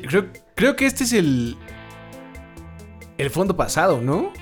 Creo, 0.00 0.28
creo 0.54 0.76
que 0.76 0.86
este 0.86 1.04
es 1.04 1.12
el. 1.12 1.56
El 3.18 3.30
fondo 3.30 3.56
pasado, 3.56 4.00
¿no? 4.00 4.32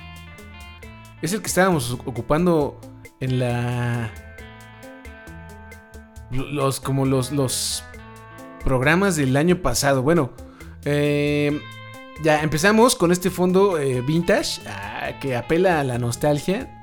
Es 1.21 1.33
el 1.33 1.41
que 1.41 1.47
estábamos 1.47 1.91
ocupando 2.05 2.79
en 3.19 3.39
la. 3.39 4.11
Los. 6.31 6.79
como 6.79 7.05
los. 7.05 7.31
los 7.31 7.83
programas 8.63 9.15
del 9.15 9.35
año 9.37 9.61
pasado. 9.61 10.01
Bueno. 10.01 10.31
Eh, 10.85 11.61
ya 12.23 12.41
empezamos 12.41 12.95
con 12.95 13.11
este 13.11 13.29
fondo 13.29 13.77
eh, 13.77 14.01
vintage. 14.01 14.61
Ah, 14.67 15.19
que 15.19 15.35
apela 15.35 15.79
a 15.79 15.83
la 15.83 15.97
nostalgia. 15.97 16.80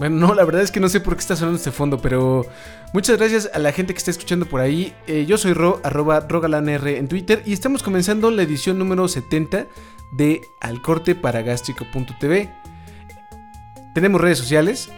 Bueno, 0.00 0.16
no, 0.16 0.34
la 0.34 0.46
verdad 0.46 0.62
es 0.62 0.70
que 0.70 0.80
no 0.80 0.88
sé 0.88 0.98
por 0.98 1.14
qué 1.14 1.20
está 1.20 1.36
sonando 1.36 1.58
este 1.58 1.72
fondo, 1.72 2.00
pero 2.00 2.46
muchas 2.94 3.18
gracias 3.18 3.50
a 3.52 3.58
la 3.58 3.70
gente 3.70 3.92
que 3.92 3.98
está 3.98 4.10
escuchando 4.10 4.46
por 4.46 4.62
ahí. 4.62 4.94
Eh, 5.06 5.26
yo 5.28 5.36
soy 5.36 5.52
Ro, 5.52 5.78
arroba 5.84 6.20
rogalanr 6.20 6.88
en 6.88 7.06
Twitter 7.06 7.42
y 7.44 7.52
estamos 7.52 7.82
comenzando 7.82 8.30
la 8.30 8.40
edición 8.40 8.78
número 8.78 9.06
70 9.08 9.66
de 10.12 10.40
Al 10.62 10.80
Corte 10.80 11.14
para. 11.14 11.44
Tenemos 13.94 14.20
redes 14.22 14.38
sociales, 14.38 14.88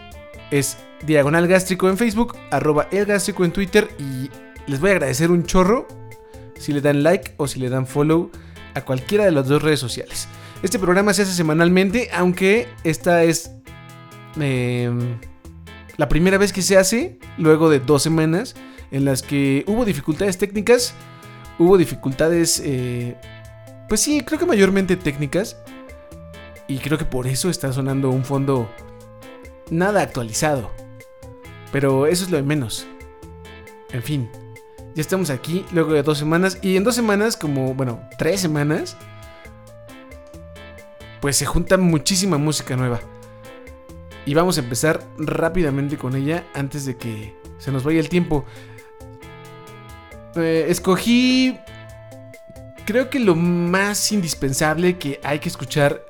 es 0.53 0.79
Diagonal 1.05 1.49
Gástrico 1.49 1.89
en 1.89 1.99
Facebook, 1.99 2.37
arroba 2.53 2.87
El 2.93 3.05
Gástrico 3.07 3.45
en 3.45 3.51
Twitter 3.51 3.89
y 3.99 4.31
les 4.69 4.79
voy 4.79 4.91
a 4.91 4.93
agradecer 4.93 5.33
un 5.33 5.43
chorro 5.43 5.89
si 6.57 6.73
le 6.73 6.81
dan 6.81 7.03
like 7.03 7.35
o 7.39 7.49
si 7.49 7.59
le 7.59 7.71
dan 7.71 7.89
follow 7.89 8.31
a 8.75 8.83
cualquiera 8.83 9.25
de 9.25 9.33
las 9.33 9.49
dos 9.49 9.63
redes 9.63 9.81
sociales. 9.81 10.29
Este 10.63 10.79
programa 10.79 11.13
se 11.13 11.23
hace 11.23 11.33
semanalmente, 11.33 12.09
aunque 12.13 12.69
esta 12.85 13.25
es 13.25 13.51
Em, 14.37 15.19
la 15.97 16.09
primera 16.09 16.39
vez 16.39 16.53
que 16.53 16.63
se 16.63 16.77
hace, 16.77 17.19
luego 17.39 17.69
de 17.69 17.81
dos 17.81 18.03
semanas, 18.03 18.55
en 18.91 19.05
las 19.05 19.23
que 19.23 19.65
hubo 19.67 19.85
dificultades 19.85 20.39
técnicas, 20.39 20.95
hubo 21.59 21.79
dificultades, 21.79 22.61
eh, 22.65 23.17
pues 23.89 24.01
sí, 24.01 24.23
creo 24.23 24.39
que 24.39 24.47
mayormente 24.47 24.97
técnicas, 24.97 25.57
y 26.69 26.79
creo 26.79 26.99
que 26.99 27.05
por 27.05 27.27
eso 27.27 27.51
está 27.51 27.73
sonando 27.73 28.11
un 28.11 28.25
fondo 28.25 28.71
nada 29.71 30.03
actualizado. 30.03 30.71
Pero 31.71 32.07
eso 32.07 32.25
es 32.25 32.31
lo 32.31 32.37
de 32.37 32.43
menos. 32.43 32.87
En 33.93 34.03
fin, 34.03 34.31
ya 34.95 35.01
estamos 35.01 35.31
aquí 35.31 35.65
luego 35.73 35.93
de 35.93 36.03
dos 36.03 36.19
semanas, 36.19 36.59
y 36.63 36.77
en 36.77 36.85
dos 36.85 36.95
semanas, 36.95 37.37
como, 37.37 37.75
bueno, 37.75 38.01
tres 38.19 38.41
semanas, 38.41 38.97
pues 41.21 41.37
se 41.37 41.47
junta 41.47 41.77
muchísima 41.77 42.39
música 42.39 42.77
nueva. 42.77 43.01
Y 44.25 44.35
vamos 44.35 44.57
a 44.57 44.61
empezar 44.61 45.05
rápidamente 45.19 45.97
con 45.97 46.15
ella 46.15 46.45
antes 46.55 46.85
de 46.85 46.97
que 46.97 47.37
se 47.59 47.73
nos 47.73 47.83
vaya 47.83 47.99
el 47.99 48.09
tiempo. 48.09 48.45
Eh, 50.37 50.67
escogí, 50.69 51.59
creo 52.87 53.11
que 53.11 53.19
lo 53.19 53.35
más 53.35 54.13
indispensable 54.13 54.99
que 54.99 55.21
hay 55.25 55.41
que 55.41 55.49
escuchar 55.49 56.05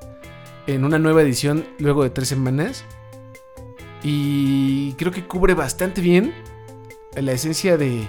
en 0.67 0.85
una 0.85 0.99
nueva 0.99 1.23
edición 1.23 1.67
luego 1.79 2.03
de 2.03 2.11
tres 2.11 2.29
semanas. 2.29 2.85
Y 4.03 4.93
creo 4.95 5.13
que 5.13 5.27
cubre 5.27 5.55
bastante 5.55 6.01
bien 6.01 6.35
la 7.17 7.33
esencia 7.33 7.77
de, 7.77 8.09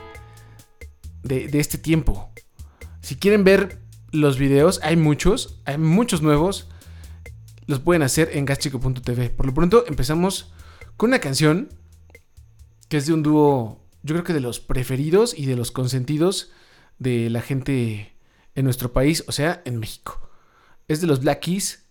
de, 1.23 1.47
de 1.47 1.59
este 1.59 1.77
tiempo. 1.77 2.29
Si 3.01 3.15
quieren 3.15 3.43
ver 3.43 3.79
los 4.11 4.37
videos, 4.37 4.79
hay 4.83 4.97
muchos, 4.97 5.61
hay 5.65 5.77
muchos 5.77 6.21
nuevos 6.21 6.69
los 7.65 7.79
pueden 7.79 8.03
hacer 8.03 8.29
en 8.33 8.45
gaschico.tv. 8.45 9.29
Por 9.29 9.45
lo 9.45 9.53
pronto 9.53 9.85
empezamos 9.87 10.53
con 10.97 11.09
una 11.09 11.19
canción 11.19 11.69
que 12.89 12.97
es 12.97 13.07
de 13.07 13.13
un 13.13 13.23
dúo, 13.23 13.81
yo 14.03 14.15
creo 14.15 14.23
que 14.23 14.33
de 14.33 14.39
los 14.39 14.59
preferidos 14.59 15.37
y 15.37 15.45
de 15.45 15.55
los 15.55 15.71
consentidos 15.71 16.51
de 16.99 17.29
la 17.29 17.41
gente 17.41 18.15
en 18.55 18.65
nuestro 18.65 18.93
país, 18.93 19.23
o 19.27 19.31
sea, 19.31 19.61
en 19.65 19.79
México. 19.79 20.29
Es 20.87 21.01
de 21.01 21.07
los 21.07 21.21
Black 21.21 21.39
Keys 21.39 21.85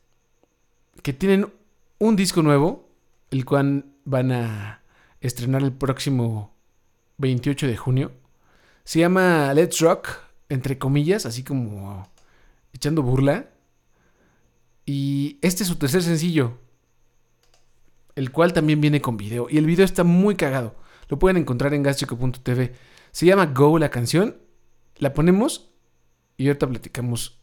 que 1.02 1.12
tienen 1.12 1.52
un 1.98 2.16
disco 2.16 2.42
nuevo, 2.42 2.88
el 3.30 3.44
cual 3.44 3.86
van 4.04 4.32
a 4.32 4.82
estrenar 5.20 5.62
el 5.62 5.72
próximo 5.72 6.54
28 7.18 7.66
de 7.66 7.76
junio. 7.76 8.12
Se 8.84 8.98
llama 8.98 9.52
Let's 9.54 9.80
Rock, 9.80 10.08
entre 10.48 10.78
comillas, 10.78 11.26
así 11.26 11.42
como 11.42 12.08
echando 12.72 13.02
burla. 13.02 13.51
Este 15.42 15.64
es 15.64 15.68
su 15.68 15.74
tercer 15.74 16.04
sencillo, 16.04 16.56
el 18.14 18.30
cual 18.30 18.52
también 18.52 18.80
viene 18.80 19.00
con 19.00 19.16
video. 19.16 19.48
Y 19.50 19.58
el 19.58 19.66
video 19.66 19.84
está 19.84 20.04
muy 20.04 20.36
cagado. 20.36 20.76
Lo 21.08 21.18
pueden 21.18 21.36
encontrar 21.36 21.74
en 21.74 21.82
gaschico.tv. 21.82 22.72
Se 23.10 23.26
llama 23.26 23.46
Go 23.46 23.76
la 23.80 23.90
canción. 23.90 24.36
La 24.98 25.12
ponemos 25.12 25.72
y 26.36 26.46
ahorita 26.46 26.68
platicamos 26.68 27.40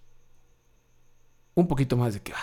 un 1.55 1.67
poquito 1.67 1.97
más 1.97 2.13
de 2.13 2.21
qué 2.21 2.31
va. 2.31 2.39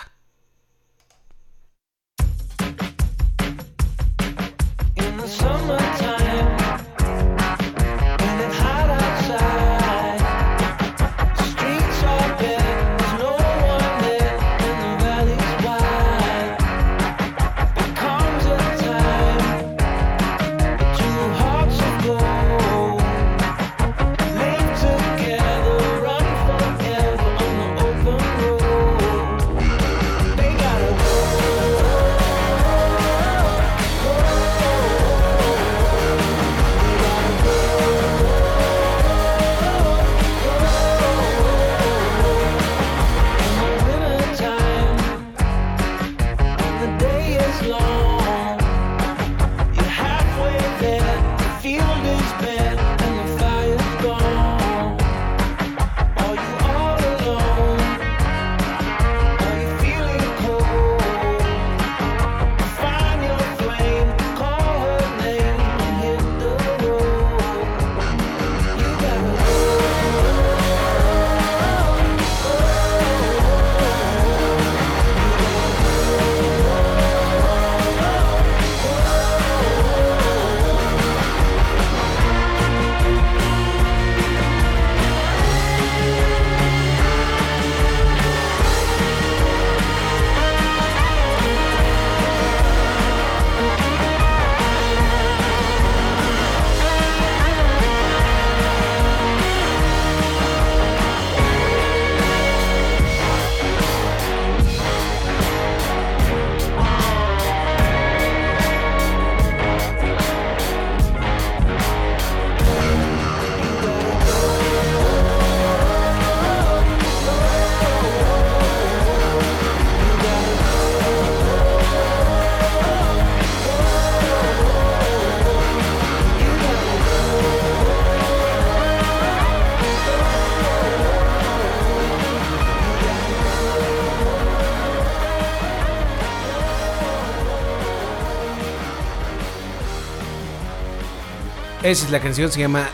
Esa 141.87 142.03
es 142.03 142.11
la 142.11 142.19
canción, 142.19 142.51
se 142.51 142.59
llama 142.59 142.89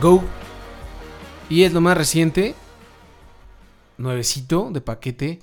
Go. 0.00 0.24
Y 1.50 1.64
es 1.64 1.74
lo 1.74 1.82
más 1.82 1.94
reciente, 1.94 2.54
nuevecito 3.98 4.70
de 4.70 4.80
paquete 4.80 5.40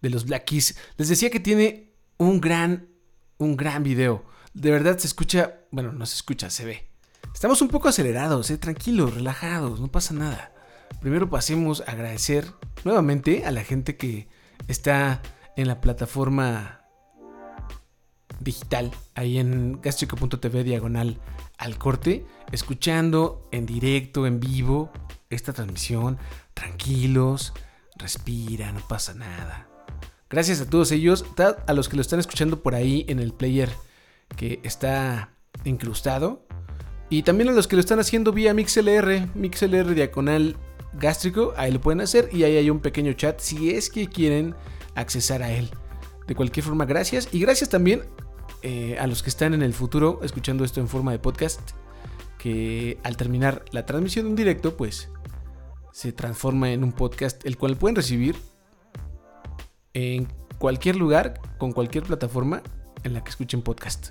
de 0.00 0.10
los 0.10 0.24
Black 0.24 0.44
Keys. 0.44 0.76
Les 0.98 1.08
decía 1.08 1.30
que 1.30 1.40
tiene 1.40 1.94
un 2.16 2.40
gran, 2.40 2.90
un 3.38 3.56
gran 3.56 3.82
video. 3.82 4.24
De 4.54 4.70
verdad 4.70 4.96
se 4.98 5.08
escucha, 5.08 5.62
bueno, 5.72 5.90
no 5.90 6.06
se 6.06 6.14
escucha, 6.14 6.48
se 6.48 6.64
ve. 6.64 6.88
Estamos 7.34 7.60
un 7.60 7.66
poco 7.66 7.88
acelerados, 7.88 8.52
eh, 8.52 8.58
tranquilos, 8.58 9.12
relajados, 9.12 9.80
no 9.80 9.88
pasa 9.88 10.14
nada. 10.14 10.54
Primero 11.00 11.28
pasemos 11.28 11.80
a 11.88 11.90
agradecer 11.90 12.46
nuevamente 12.84 13.44
a 13.44 13.50
la 13.50 13.64
gente 13.64 13.96
que 13.96 14.28
está 14.68 15.22
en 15.56 15.66
la 15.66 15.80
plataforma 15.80 16.82
digital, 18.38 18.92
ahí 19.16 19.38
en 19.38 19.80
gastrico.tv 19.80 20.62
diagonal 20.62 21.18
al 21.58 21.78
corte, 21.78 22.26
escuchando 22.52 23.48
en 23.52 23.66
directo, 23.66 24.26
en 24.26 24.40
vivo, 24.40 24.90
esta 25.30 25.52
transmisión, 25.52 26.18
tranquilos, 26.54 27.52
respira, 27.96 28.72
no 28.72 28.80
pasa 28.86 29.14
nada. 29.14 29.68
Gracias 30.28 30.60
a 30.60 30.68
todos 30.68 30.90
ellos, 30.92 31.24
a 31.66 31.72
los 31.72 31.88
que 31.88 31.96
lo 31.96 32.02
están 32.02 32.20
escuchando 32.20 32.62
por 32.62 32.74
ahí 32.74 33.04
en 33.08 33.20
el 33.20 33.32
player 33.32 33.70
que 34.36 34.60
está 34.64 35.30
incrustado. 35.64 36.46
Y 37.08 37.22
también 37.22 37.48
a 37.48 37.52
los 37.52 37.68
que 37.68 37.76
lo 37.76 37.80
están 37.80 38.00
haciendo 38.00 38.32
vía 38.32 38.52
MixLR, 38.52 39.28
MixLR 39.36 39.94
diagonal 39.94 40.56
gástrico, 40.94 41.54
ahí 41.56 41.70
lo 41.70 41.80
pueden 41.80 42.00
hacer 42.00 42.28
y 42.32 42.42
ahí 42.42 42.56
hay 42.56 42.70
un 42.70 42.80
pequeño 42.80 43.12
chat 43.12 43.38
si 43.38 43.70
es 43.70 43.90
que 43.90 44.08
quieren 44.08 44.54
accesar 44.96 45.42
a 45.42 45.52
él. 45.52 45.70
De 46.26 46.34
cualquier 46.34 46.66
forma, 46.66 46.84
gracias. 46.84 47.28
Y 47.30 47.38
gracias 47.38 47.70
también 47.70 48.02
eh, 48.62 48.96
a 48.98 49.06
los 49.06 49.22
que 49.22 49.30
están 49.30 49.54
en 49.54 49.62
el 49.62 49.72
futuro 49.72 50.20
escuchando 50.22 50.64
esto 50.64 50.80
en 50.80 50.88
forma 50.88 51.12
de 51.12 51.18
podcast, 51.18 51.60
que 52.38 52.98
al 53.02 53.16
terminar 53.16 53.64
la 53.72 53.86
transmisión 53.86 54.26
en 54.26 54.36
directo, 54.36 54.76
pues 54.76 55.08
se 55.92 56.12
transforma 56.12 56.70
en 56.70 56.84
un 56.84 56.92
podcast, 56.92 57.44
el 57.46 57.56
cual 57.56 57.76
pueden 57.76 57.96
recibir 57.96 58.36
en 59.94 60.28
cualquier 60.58 60.96
lugar, 60.96 61.40
con 61.58 61.72
cualquier 61.72 62.04
plataforma 62.04 62.62
en 63.02 63.14
la 63.14 63.24
que 63.24 63.30
escuchen 63.30 63.62
podcast. 63.62 64.10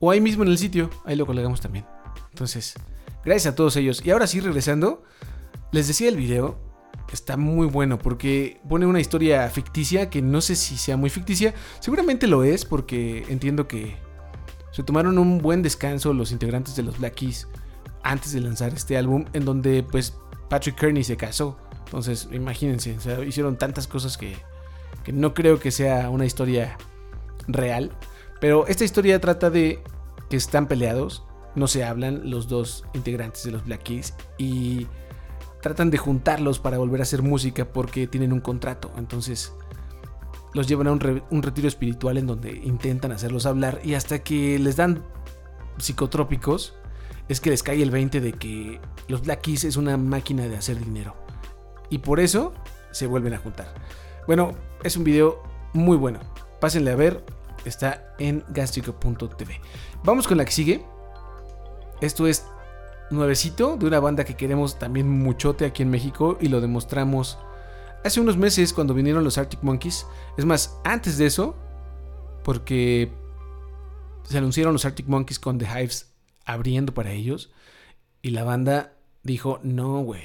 O 0.00 0.10
ahí 0.10 0.20
mismo 0.20 0.42
en 0.42 0.50
el 0.50 0.58
sitio, 0.58 0.90
ahí 1.04 1.16
lo 1.16 1.26
colgamos 1.26 1.60
también. 1.60 1.86
Entonces, 2.30 2.74
gracias 3.24 3.52
a 3.52 3.56
todos 3.56 3.76
ellos. 3.76 4.04
Y 4.04 4.10
ahora 4.10 4.26
sí, 4.26 4.40
regresando, 4.40 5.04
les 5.70 5.86
decía 5.88 6.08
el 6.08 6.16
video, 6.16 6.58
está 7.12 7.36
muy 7.36 7.66
bueno 7.66 7.98
porque 7.98 8.60
pone 8.68 8.86
una 8.86 9.00
historia 9.00 9.48
ficticia 9.48 10.10
que 10.10 10.22
no 10.22 10.40
sé 10.40 10.56
si 10.56 10.76
sea 10.76 10.96
muy 10.96 11.10
ficticia. 11.10 11.54
Seguramente 11.80 12.26
lo 12.26 12.44
es 12.44 12.64
porque 12.64 13.24
entiendo 13.28 13.68
que 13.68 13.96
se 14.72 14.82
tomaron 14.82 15.18
un 15.18 15.38
buen 15.38 15.62
descanso 15.62 16.12
los 16.12 16.32
integrantes 16.32 16.76
de 16.76 16.82
los 16.82 16.98
Black 16.98 17.14
Keys 17.14 17.48
antes 18.02 18.32
de 18.32 18.40
lanzar 18.40 18.74
este 18.74 18.96
álbum 18.96 19.24
en 19.32 19.44
donde 19.44 19.82
pues 19.82 20.14
Patrick 20.48 20.76
Kearney 20.76 21.04
se 21.04 21.16
casó. 21.16 21.56
Entonces, 21.84 22.28
imagínense, 22.32 22.96
hicieron 23.26 23.56
tantas 23.56 23.86
cosas 23.86 24.18
que 24.18 24.36
que 25.04 25.12
no 25.12 25.34
creo 25.34 25.60
que 25.60 25.70
sea 25.70 26.10
una 26.10 26.26
historia 26.26 26.76
real. 27.46 27.92
Pero 28.40 28.66
esta 28.66 28.84
historia 28.84 29.20
trata 29.20 29.50
de 29.50 29.80
que 30.28 30.36
están 30.36 30.66
peleados, 30.66 31.24
no 31.54 31.68
se 31.68 31.84
hablan 31.84 32.30
los 32.30 32.48
dos 32.48 32.84
integrantes 32.94 33.44
de 33.44 33.52
los 33.52 33.64
Black 33.64 33.84
Keys 33.84 34.14
y 34.38 34.86
tratan 35.64 35.90
de 35.90 35.96
juntarlos 35.96 36.58
para 36.58 36.76
volver 36.76 37.00
a 37.00 37.04
hacer 37.04 37.22
música 37.22 37.64
porque 37.64 38.06
tienen 38.06 38.34
un 38.34 38.40
contrato. 38.40 38.92
Entonces 38.98 39.54
los 40.52 40.68
llevan 40.68 40.88
a 40.88 40.92
un, 40.92 41.22
un 41.30 41.42
retiro 41.42 41.68
espiritual 41.68 42.18
en 42.18 42.26
donde 42.26 42.52
intentan 42.52 43.12
hacerlos 43.12 43.46
hablar 43.46 43.80
y 43.82 43.94
hasta 43.94 44.22
que 44.22 44.58
les 44.58 44.76
dan 44.76 45.02
psicotrópicos 45.78 46.74
es 47.30 47.40
que 47.40 47.48
les 47.48 47.62
cae 47.62 47.82
el 47.82 47.90
20 47.90 48.20
de 48.20 48.34
que 48.34 48.78
los 49.08 49.22
Black 49.22 49.40
Keys 49.40 49.64
es 49.64 49.78
una 49.78 49.96
máquina 49.96 50.46
de 50.48 50.58
hacer 50.58 50.78
dinero. 50.78 51.16
Y 51.88 51.96
por 51.96 52.20
eso 52.20 52.52
se 52.92 53.06
vuelven 53.06 53.32
a 53.32 53.38
juntar. 53.38 53.72
Bueno, 54.26 54.52
es 54.82 54.98
un 54.98 55.04
video 55.04 55.42
muy 55.72 55.96
bueno. 55.96 56.20
Pásenle 56.60 56.90
a 56.90 56.96
ver. 56.96 57.24
Está 57.64 58.14
en 58.18 58.44
gastrico.tv. 58.50 59.62
Vamos 60.04 60.28
con 60.28 60.36
la 60.36 60.44
que 60.44 60.52
sigue. 60.52 60.84
Esto 62.02 62.26
es 62.26 62.44
nuevecito 63.10 63.76
de 63.76 63.86
una 63.86 64.00
banda 64.00 64.24
que 64.24 64.36
queremos 64.36 64.78
también 64.78 65.08
muchote 65.08 65.64
aquí 65.64 65.82
en 65.82 65.90
México 65.90 66.38
y 66.40 66.48
lo 66.48 66.60
demostramos 66.60 67.38
hace 68.04 68.20
unos 68.20 68.36
meses 68.36 68.72
cuando 68.72 68.94
vinieron 68.94 69.24
los 69.24 69.38
Arctic 69.38 69.62
Monkeys. 69.62 70.06
Es 70.36 70.44
más, 70.44 70.78
antes 70.84 71.18
de 71.18 71.26
eso, 71.26 71.56
porque 72.42 73.12
se 74.24 74.38
anunciaron 74.38 74.72
los 74.72 74.84
Arctic 74.84 75.06
Monkeys 75.06 75.38
con 75.38 75.58
The 75.58 75.66
Hives 75.66 76.12
abriendo 76.44 76.94
para 76.94 77.12
ellos 77.12 77.52
y 78.22 78.30
la 78.30 78.44
banda 78.44 78.94
dijo, 79.22 79.60
no, 79.62 80.00
güey, 80.00 80.24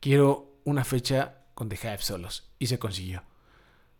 quiero 0.00 0.60
una 0.64 0.84
fecha 0.84 1.44
con 1.54 1.68
The 1.68 1.76
Hive 1.76 2.02
solos. 2.02 2.50
Y 2.58 2.66
se 2.66 2.78
consiguió. 2.78 3.22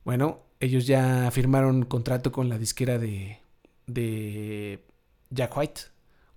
Bueno, 0.05 0.43
ellos 0.61 0.87
ya 0.87 1.31
firmaron 1.31 1.84
contrato 1.84 2.32
con 2.32 2.49
la 2.49 2.58
disquera 2.58 2.99
de, 2.99 3.38
de 3.87 4.84
Jack 5.31 5.56
White, 5.56 5.81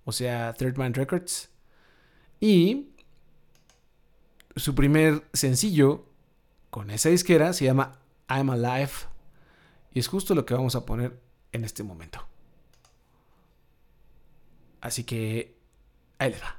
o 0.04 0.12
sea, 0.12 0.54
Third 0.54 0.76
Man 0.76 0.94
Records. 0.94 1.50
Y 2.40 2.88
su 4.56 4.74
primer 4.74 5.24
sencillo 5.32 6.06
con 6.70 6.90
esa 6.90 7.08
disquera 7.08 7.52
se 7.52 7.64
llama 7.64 7.98
I'm 8.28 8.50
Alive. 8.50 8.92
Y 9.92 9.98
es 9.98 10.08
justo 10.08 10.34
lo 10.34 10.44
que 10.44 10.54
vamos 10.54 10.74
a 10.74 10.84
poner 10.84 11.18
en 11.52 11.64
este 11.64 11.82
momento. 11.82 12.26
Así 14.80 15.04
que 15.04 15.56
ahí 16.18 16.30
les 16.30 16.42
va. 16.42 16.57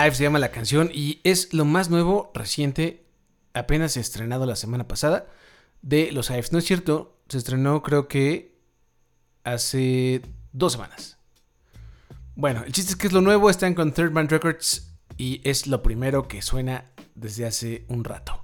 Alive 0.00 0.16
se 0.16 0.22
llama 0.22 0.38
la 0.38 0.50
canción 0.50 0.90
y 0.94 1.20
es 1.24 1.52
lo 1.52 1.66
más 1.66 1.90
nuevo, 1.90 2.30
reciente, 2.32 3.04
apenas 3.52 3.98
estrenado 3.98 4.46
la 4.46 4.56
semana 4.56 4.88
pasada 4.88 5.26
de 5.82 6.10
los 6.10 6.30
Hives. 6.30 6.52
No 6.52 6.58
es 6.58 6.64
cierto, 6.64 7.18
se 7.28 7.36
estrenó 7.36 7.82
creo 7.82 8.08
que 8.08 8.56
hace 9.44 10.22
dos 10.52 10.72
semanas. 10.72 11.18
Bueno, 12.34 12.62
el 12.64 12.72
chiste 12.72 12.92
es 12.92 12.96
que 12.96 13.08
es 13.08 13.12
lo 13.12 13.20
nuevo, 13.20 13.50
están 13.50 13.74
con 13.74 13.92
Third 13.92 14.12
Man 14.12 14.30
Records 14.30 14.90
y 15.18 15.42
es 15.44 15.66
lo 15.66 15.82
primero 15.82 16.28
que 16.28 16.40
suena 16.40 16.86
desde 17.14 17.44
hace 17.44 17.84
un 17.88 18.04
rato. 18.04 18.42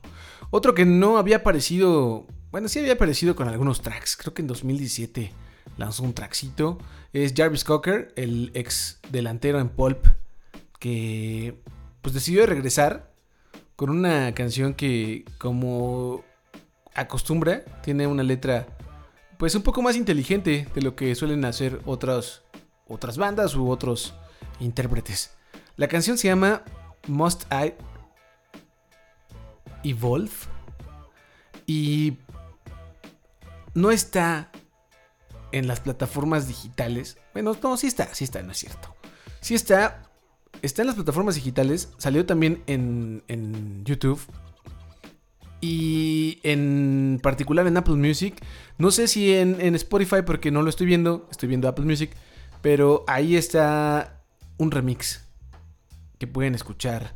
Otro 0.50 0.74
que 0.74 0.84
no 0.84 1.16
había 1.16 1.36
aparecido, 1.36 2.26
bueno, 2.50 2.68
sí 2.68 2.80
había 2.80 2.94
aparecido 2.94 3.34
con 3.34 3.48
algunos 3.48 3.80
tracks, 3.80 4.18
creo 4.18 4.34
que 4.34 4.42
en 4.42 4.48
2017 4.48 5.32
lanzó 5.78 6.02
un 6.02 6.12
trackcito, 6.12 6.76
es 7.14 7.32
Jarvis 7.34 7.64
Cocker, 7.64 8.12
el 8.16 8.50
ex 8.52 9.00
delantero 9.10 9.58
en 9.58 9.70
Pulp, 9.70 10.06
que 10.78 11.60
pues 12.02 12.14
decidió 12.14 12.46
regresar 12.46 13.12
con 13.76 13.90
una 13.90 14.34
canción 14.34 14.74
que 14.74 15.24
como 15.38 16.24
acostumbra, 16.94 17.64
tiene 17.82 18.06
una 18.06 18.22
letra 18.22 18.66
pues 19.38 19.54
un 19.54 19.62
poco 19.62 19.82
más 19.82 19.96
inteligente 19.96 20.66
de 20.74 20.82
lo 20.82 20.96
que 20.96 21.14
suelen 21.14 21.44
hacer 21.44 21.80
otras, 21.84 22.42
otras 22.88 23.18
bandas 23.18 23.54
u 23.54 23.68
otros 23.68 24.14
intérpretes. 24.60 25.36
La 25.76 25.88
canción 25.88 26.16
se 26.16 26.28
llama 26.28 26.62
Must 27.06 27.44
I 27.52 27.74
Evolve 29.84 30.32
y 31.66 32.16
no 33.74 33.90
está 33.90 34.50
en 35.52 35.68
las 35.68 35.80
plataformas 35.80 36.48
digitales. 36.48 37.18
Bueno, 37.34 37.56
no, 37.62 37.76
sí 37.76 37.86
está, 37.86 38.14
sí 38.14 38.24
está, 38.24 38.42
no 38.42 38.52
es 38.52 38.58
cierto. 38.58 38.94
Sí 39.40 39.54
está, 39.54 40.05
está 40.62 40.82
en 40.82 40.86
las 40.86 40.96
plataformas 40.96 41.34
digitales, 41.34 41.90
salió 41.98 42.26
también 42.26 42.62
en, 42.66 43.22
en 43.28 43.84
YouTube 43.84 44.20
y 45.60 46.38
en 46.42 47.20
particular 47.22 47.66
en 47.66 47.76
Apple 47.76 47.96
Music. 47.96 48.42
No 48.78 48.90
sé 48.90 49.08
si 49.08 49.34
en, 49.34 49.60
en, 49.60 49.74
Spotify 49.74 50.22
porque 50.24 50.50
no 50.50 50.62
lo 50.62 50.70
estoy 50.70 50.86
viendo, 50.86 51.26
estoy 51.30 51.48
viendo 51.48 51.68
Apple 51.68 51.84
Music, 51.84 52.10
pero 52.62 53.04
ahí 53.06 53.36
está 53.36 54.22
un 54.58 54.70
remix 54.70 55.24
que 56.18 56.26
pueden 56.26 56.54
escuchar 56.54 57.14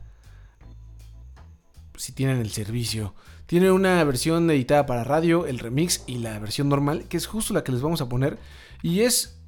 si 1.97 2.13
tienen 2.13 2.39
el 2.39 2.51
servicio. 2.51 3.15
Tiene 3.47 3.71
una 3.73 4.03
versión 4.05 4.51
editada 4.51 4.87
para 4.87 5.05
radio, 5.05 5.47
el 5.47 5.59
remix 5.59 6.05
y 6.07 6.19
la 6.19 6.39
versión 6.39 6.69
normal, 6.69 7.07
que 7.09 7.17
es 7.17 7.27
justo 7.27 7.53
la 7.53 7.65
que 7.65 7.73
les 7.73 7.83
vamos 7.83 8.01
a 8.01 8.09
poner. 8.09 8.39
Y 8.83 9.01
es, 9.01 9.39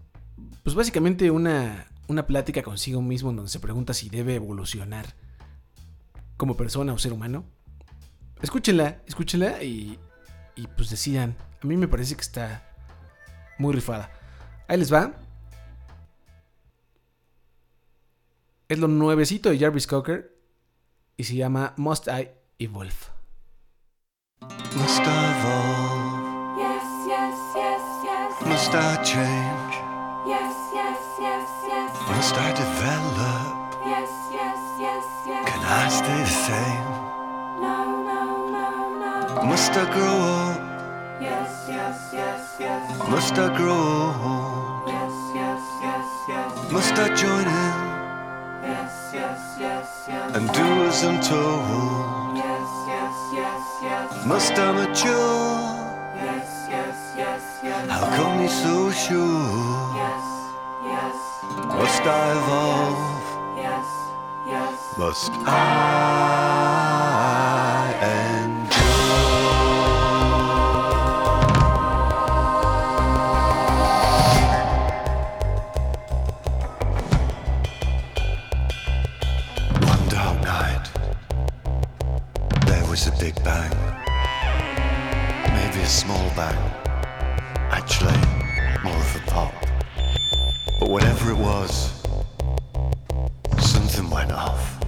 pues 0.64 0.74
básicamente 0.74 1.30
una, 1.30 1.86
una 2.12 2.26
plática 2.26 2.62
consigo 2.62 3.02
mismo 3.02 3.32
donde 3.32 3.50
se 3.50 3.58
pregunta 3.58 3.94
si 3.94 4.08
debe 4.08 4.34
evolucionar 4.34 5.06
como 6.36 6.56
persona 6.56 6.92
o 6.92 6.98
ser 6.98 7.12
humano. 7.12 7.44
Escúchenla, 8.40 9.02
escúchenla 9.06 9.62
y, 9.62 9.98
y 10.54 10.66
pues 10.68 10.90
decidan. 10.90 11.36
A 11.62 11.66
mí 11.66 11.76
me 11.76 11.88
parece 11.88 12.14
que 12.14 12.20
está 12.20 12.68
muy 13.58 13.72
rifada. 13.74 14.10
Ahí 14.68 14.78
les 14.78 14.92
va. 14.92 15.14
Es 18.68 18.78
lo 18.78 18.88
nuevecito 18.88 19.50
de 19.50 19.58
Jarvis 19.58 19.86
Cocker 19.86 20.36
y 21.16 21.24
se 21.24 21.36
llama 21.36 21.74
Must 21.76 22.08
I 22.08 22.30
Evolve. 22.58 22.92
Must 24.76 25.02
I 25.02 25.24
evolve? 25.38 26.58
Yes, 26.58 26.84
yes, 27.06 27.36
yes, 27.54 27.82
yes. 28.04 28.48
Must 28.48 28.74
I 28.74 29.02
change? 29.04 29.71
Yes, 30.24 30.54
yes, 30.72 30.98
yes, 31.18 31.48
yes. 31.66 31.90
Must 32.08 32.34
I 32.36 32.52
develop? 32.52 33.74
Yes, 33.84 34.10
yes, 34.30 34.58
yes, 34.78 35.04
yes. 35.26 35.48
Can 35.50 35.62
I 35.64 35.88
stay 35.88 36.20
the 36.22 36.36
same? 36.46 36.86
No, 37.60 38.02
no, 38.06 38.46
no, 38.46 38.66
no. 39.02 39.42
Must 39.42 39.72
I 39.72 39.84
grow 39.92 40.16
up? 40.46 40.60
Yes, 41.20 41.66
yes, 41.68 42.10
yes, 42.12 42.56
yes. 42.60 43.08
Must 43.08 43.32
I 43.36 43.56
grow 43.56 44.14
old? 44.22 44.86
Yes, 44.86 45.14
yes, 45.34 45.62
yes, 45.82 46.06
yes. 46.28 46.70
Must 46.70 46.94
I 46.94 47.08
join 47.14 47.46
in 47.46 47.74
Yes, 48.62 49.10
yes, 49.12 49.40
yes, 49.58 50.04
yes. 50.08 50.36
and 50.36 50.46
do 50.52 50.66
as 50.86 51.02
I'm 51.02 51.20
told? 51.20 52.36
Yes, 52.36 52.68
yes, 52.86 53.16
yes, 53.34 53.64
yes. 53.82 54.26
Must 54.26 54.52
I 54.56 54.70
mature? 54.70 55.82
Yes, 56.14 56.66
yes, 56.70 57.14
yes, 57.16 57.42
yes. 57.64 57.90
How 57.90 58.06
come 58.16 58.38
you're 58.40 58.48
so 58.48 58.90
sure? 58.92 59.91
Must 61.68 62.02
I 62.02 62.32
evolve? 62.32 62.98
yes, 63.56 63.86
yes. 64.46 64.98
Must 64.98 65.32
I 65.32 65.52
endure? 68.02 68.82
One 79.88 80.08
dark 80.08 80.42
night, 80.42 80.90
there 82.66 82.84
was 82.90 83.06
a 83.06 83.12
big 83.18 83.34
bang. 83.44 83.70
Maybe 85.54 85.80
a 85.82 85.86
small 85.86 86.30
bang. 86.36 86.71
Whatever 90.92 91.30
it 91.30 91.38
was, 91.38 91.90
something 93.58 94.10
went 94.10 94.30
off. 94.30 94.81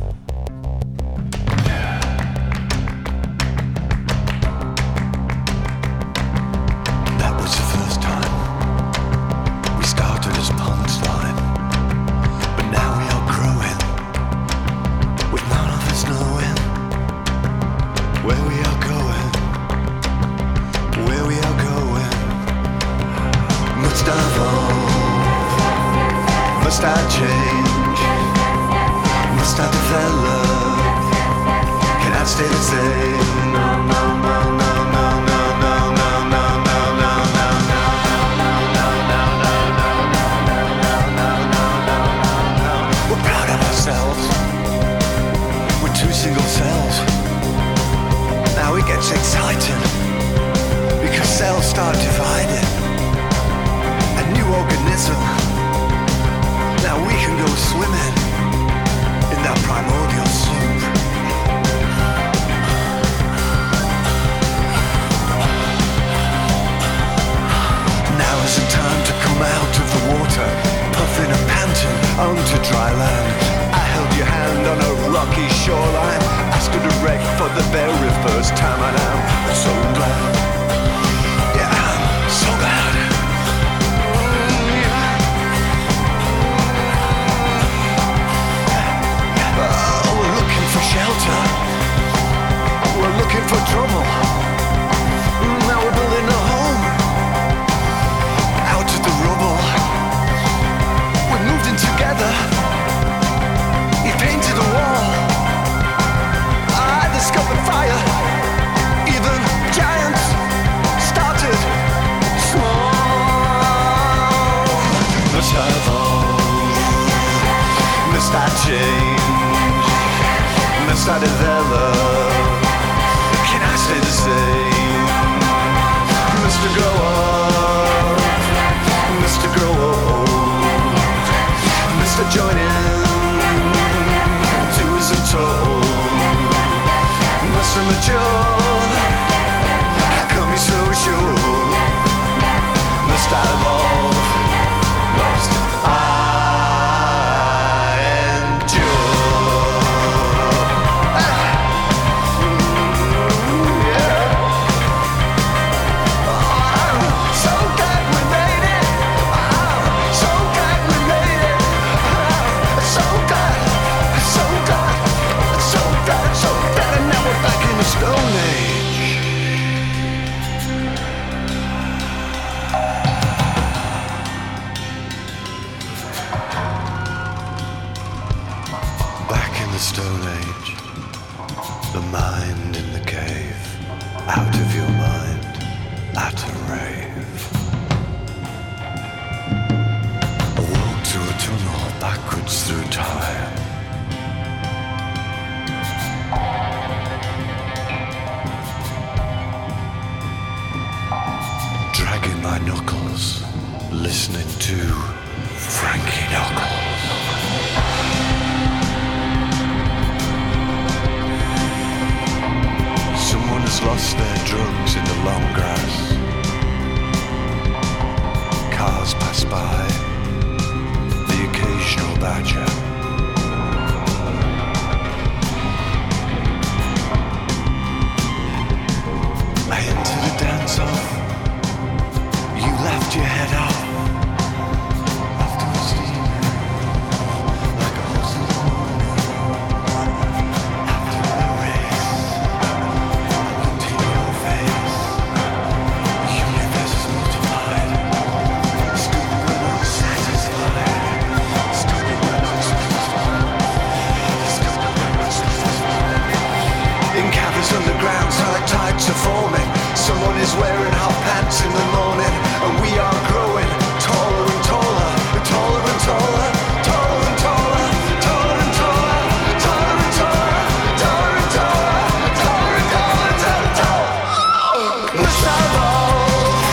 Must 275.17 275.47
I 275.47 275.57
evolve? 275.67 276.65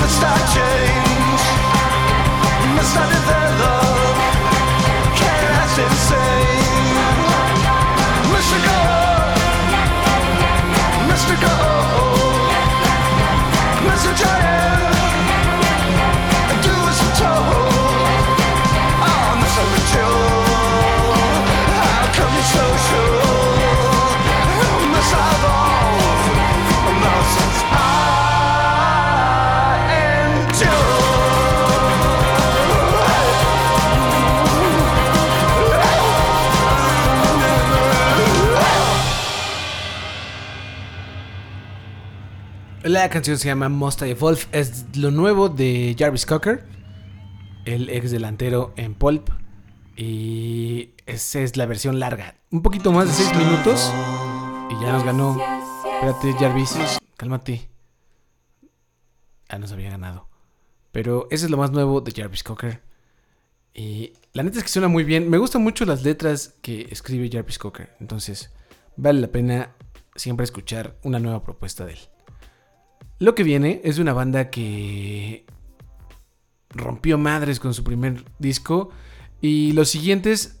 Must 0.00 0.22
I 0.22 0.36
change? 0.54 1.42
Must 2.76 2.96
I 2.96 3.04
develop? 3.12 3.73
La 43.04 43.10
canción 43.10 43.36
se 43.36 43.48
llama 43.48 43.68
Must 43.68 44.00
I 44.00 44.12
Evolve. 44.12 44.40
Es 44.50 44.96
lo 44.96 45.10
nuevo 45.10 45.50
de 45.50 45.94
Jarvis 45.98 46.24
Cocker, 46.24 46.64
el 47.66 47.90
ex 47.90 48.10
delantero 48.10 48.72
en 48.76 48.94
Pulp. 48.94 49.28
Y 49.94 50.94
esa 51.04 51.40
es 51.40 51.58
la 51.58 51.66
versión 51.66 52.00
larga. 52.00 52.36
Un 52.50 52.62
poquito 52.62 52.92
más 52.92 53.08
de 53.08 53.12
6 53.12 53.36
minutos. 53.36 53.92
Y 54.70 54.82
ya 54.82 54.90
nos 54.92 55.04
ganó. 55.04 55.38
Espérate, 55.96 56.32
Jarvis. 56.40 56.78
Cálmate. 57.18 57.68
Ah, 59.50 59.58
nos 59.58 59.70
había 59.72 59.90
ganado. 59.90 60.30
Pero 60.90 61.28
ese 61.30 61.44
es 61.44 61.50
lo 61.50 61.58
más 61.58 61.72
nuevo 61.72 62.00
de 62.00 62.10
Jarvis 62.10 62.42
Cocker. 62.42 62.80
Y 63.74 64.14
la 64.32 64.44
neta 64.44 64.56
es 64.56 64.64
que 64.64 64.70
suena 64.70 64.88
muy 64.88 65.04
bien. 65.04 65.28
Me 65.28 65.36
gustan 65.36 65.62
mucho 65.62 65.84
las 65.84 66.04
letras 66.04 66.54
que 66.62 66.88
escribe 66.90 67.28
Jarvis 67.30 67.58
Cocker. 67.58 67.94
Entonces, 68.00 68.50
vale 68.96 69.20
la 69.20 69.28
pena 69.28 69.74
siempre 70.16 70.44
escuchar 70.44 70.96
una 71.02 71.18
nueva 71.18 71.44
propuesta 71.44 71.84
de 71.84 71.92
él. 71.92 71.98
Lo 73.24 73.34
que 73.34 73.42
viene 73.42 73.80
es 73.84 73.96
de 73.96 74.02
una 74.02 74.12
banda 74.12 74.50
que 74.50 75.46
rompió 76.68 77.16
madres 77.16 77.58
con 77.58 77.72
su 77.72 77.82
primer 77.82 78.22
disco. 78.38 78.90
Y 79.40 79.72
los 79.72 79.88
siguientes, 79.88 80.60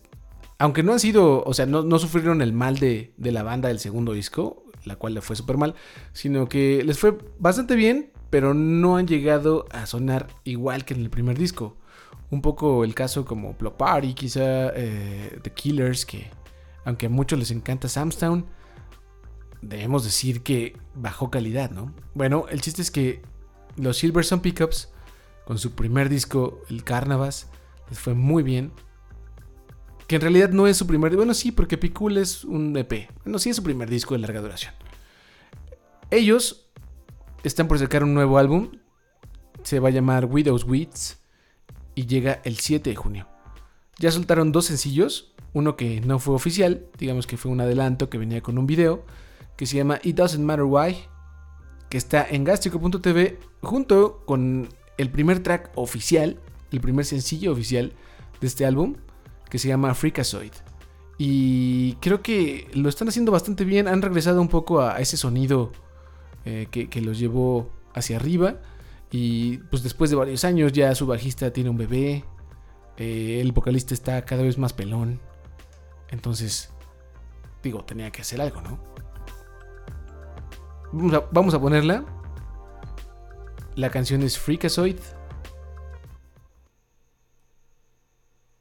aunque 0.58 0.82
no 0.82 0.94
han 0.94 0.98
sido, 0.98 1.44
o 1.44 1.52
sea, 1.52 1.66
no, 1.66 1.98
sufrieron 1.98 2.40
el 2.40 2.54
mal 2.54 2.78
de, 2.78 3.12
de 3.18 3.32
la 3.32 3.42
banda 3.42 3.68
del 3.68 3.80
segundo 3.80 4.14
disco, 4.14 4.64
la 4.86 4.96
cual 4.96 5.12
le 5.12 5.20
fue 5.20 5.36
súper 5.36 5.58
mal, 5.58 5.74
sino 6.14 6.48
que 6.48 6.82
les 6.84 6.98
fue 6.98 7.18
bastante 7.38 7.74
bien, 7.74 8.12
pero 8.30 8.54
no 8.54 8.96
han 8.96 9.06
llegado 9.06 9.66
a 9.70 9.84
sonar 9.84 10.28
igual 10.44 10.86
que 10.86 10.94
en 10.94 11.02
el 11.02 11.10
primer 11.10 11.36
disco. 11.36 11.76
Un 12.30 12.40
poco 12.40 12.82
el 12.82 12.94
caso 12.94 13.26
como 13.26 13.52
Block 13.58 13.76
Party, 13.76 14.14
quizá 14.14 14.70
eh, 14.74 15.38
The 15.42 15.52
Killers, 15.52 16.06
que 16.06 16.30
aunque 16.86 17.06
a 17.06 17.10
muchos 17.10 17.38
les 17.38 17.50
encanta 17.50 17.88
Samstown, 17.88 18.46
debemos 19.68 20.04
decir 20.04 20.42
que 20.42 20.76
bajó 20.94 21.30
calidad, 21.30 21.70
¿no? 21.70 21.92
Bueno, 22.14 22.46
el 22.48 22.60
chiste 22.60 22.82
es 22.82 22.90
que 22.90 23.22
los 23.76 23.98
Silverson 23.98 24.40
Pickups, 24.40 24.90
con 25.44 25.58
su 25.58 25.72
primer 25.72 26.08
disco, 26.08 26.60
el 26.68 26.84
Carnavas, 26.84 27.48
les 27.88 27.98
fue 27.98 28.14
muy 28.14 28.42
bien. 28.42 28.72
Que 30.06 30.16
en 30.16 30.22
realidad 30.22 30.50
no 30.50 30.66
es 30.66 30.76
su 30.76 30.86
primer... 30.86 31.16
Bueno, 31.16 31.32
sí, 31.34 31.50
porque 31.50 31.78
Picul 31.78 32.18
es 32.18 32.44
un 32.44 32.76
EP. 32.76 33.10
Bueno, 33.24 33.38
sí 33.38 33.50
es 33.50 33.56
su 33.56 33.62
primer 33.62 33.88
disco 33.88 34.14
de 34.14 34.20
larga 34.20 34.40
duración. 34.40 34.74
Ellos 36.10 36.66
están 37.42 37.68
por 37.68 37.78
sacar 37.78 38.04
un 38.04 38.12
nuevo 38.12 38.36
álbum. 38.38 38.72
Se 39.62 39.80
va 39.80 39.88
a 39.88 39.92
llamar 39.92 40.26
Widow's 40.26 40.64
Weeds. 40.64 41.18
Y 41.94 42.06
llega 42.06 42.42
el 42.44 42.58
7 42.58 42.90
de 42.90 42.96
junio. 42.96 43.28
Ya 43.98 44.10
soltaron 44.10 44.52
dos 44.52 44.66
sencillos. 44.66 45.32
Uno 45.54 45.76
que 45.76 46.02
no 46.02 46.18
fue 46.18 46.34
oficial. 46.34 46.86
Digamos 46.98 47.26
que 47.26 47.38
fue 47.38 47.50
un 47.50 47.62
adelanto 47.62 48.10
que 48.10 48.18
venía 48.18 48.42
con 48.42 48.58
un 48.58 48.66
video. 48.66 49.06
Que 49.56 49.66
se 49.66 49.76
llama 49.76 50.00
It 50.02 50.16
Doesn't 50.16 50.44
Matter 50.44 50.64
Why. 50.64 50.96
Que 51.88 51.98
está 51.98 52.26
en 52.28 52.44
gastrico.tv. 52.44 53.38
Junto 53.62 54.24
con 54.26 54.68
el 54.98 55.10
primer 55.10 55.42
track 55.42 55.70
oficial. 55.74 56.40
El 56.70 56.80
primer 56.80 57.04
sencillo 57.04 57.52
oficial 57.52 57.92
de 58.40 58.46
este 58.46 58.66
álbum. 58.66 58.96
Que 59.48 59.58
se 59.58 59.68
llama 59.68 59.94
Freakazoid. 59.94 60.52
Y 61.18 61.94
creo 61.94 62.22
que 62.22 62.68
lo 62.74 62.88
están 62.88 63.08
haciendo 63.08 63.32
bastante 63.32 63.64
bien. 63.64 63.88
Han 63.88 64.02
regresado 64.02 64.40
un 64.40 64.48
poco 64.48 64.80
a 64.80 65.00
ese 65.00 65.16
sonido 65.16 65.72
eh, 66.44 66.66
que, 66.70 67.00
los 67.00 67.18
llevó 67.18 67.70
hacia 67.94 68.16
arriba. 68.16 68.56
Y 69.10 69.58
pues 69.70 69.82
después 69.82 70.10
de 70.10 70.16
varios 70.16 70.44
años 70.44 70.72
ya 70.72 70.94
su 70.94 71.06
bajista 71.06 71.52
tiene 71.52 71.70
un 71.70 71.76
bebé. 71.76 72.24
eh, 72.96 73.40
el 73.40 73.52
vocalista 73.52 73.94
está 73.94 74.24
cada 74.24 74.42
vez 74.42 74.58
más 74.58 74.72
pelón. 74.72 75.20
Entonces, 76.10 76.70
digo, 77.62 77.84
tenía 77.84 78.10
que 78.10 78.22
hacer 78.22 78.40
algo, 78.40 78.60
¿no? 78.60 78.78
Vamos 80.96 81.54
a, 81.54 81.60
ponerla. 81.60 82.04
La 83.74 83.90
canción 83.90 84.22
es 84.22 84.38
Freakazoid. 84.38 85.00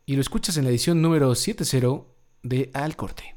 Y 0.07 0.15
lo 0.15 0.21
escuchas 0.21 0.57
en 0.57 0.63
la 0.63 0.71
edición 0.71 0.99
número 0.99 1.35
70 1.35 2.05
de 2.41 2.71
Al 2.73 2.95
Corte. 2.95 3.32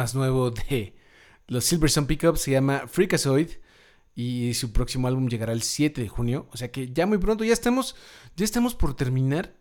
Más 0.00 0.14
nuevo 0.14 0.50
de 0.50 0.94
los 1.46 1.66
Silverstone 1.66 2.06
Pickups. 2.06 2.40
Se 2.40 2.52
llama 2.52 2.84
Freakazoid. 2.86 3.50
Y 4.14 4.54
su 4.54 4.72
próximo 4.72 5.08
álbum 5.08 5.28
llegará 5.28 5.52
el 5.52 5.62
7 5.62 6.00
de 6.00 6.08
junio. 6.08 6.48
O 6.52 6.56
sea 6.56 6.70
que 6.70 6.90
ya 6.90 7.06
muy 7.06 7.18
pronto, 7.18 7.44
ya 7.44 7.52
estamos, 7.52 7.96
ya 8.34 8.44
estamos 8.44 8.74
por 8.74 8.94
terminar 8.94 9.54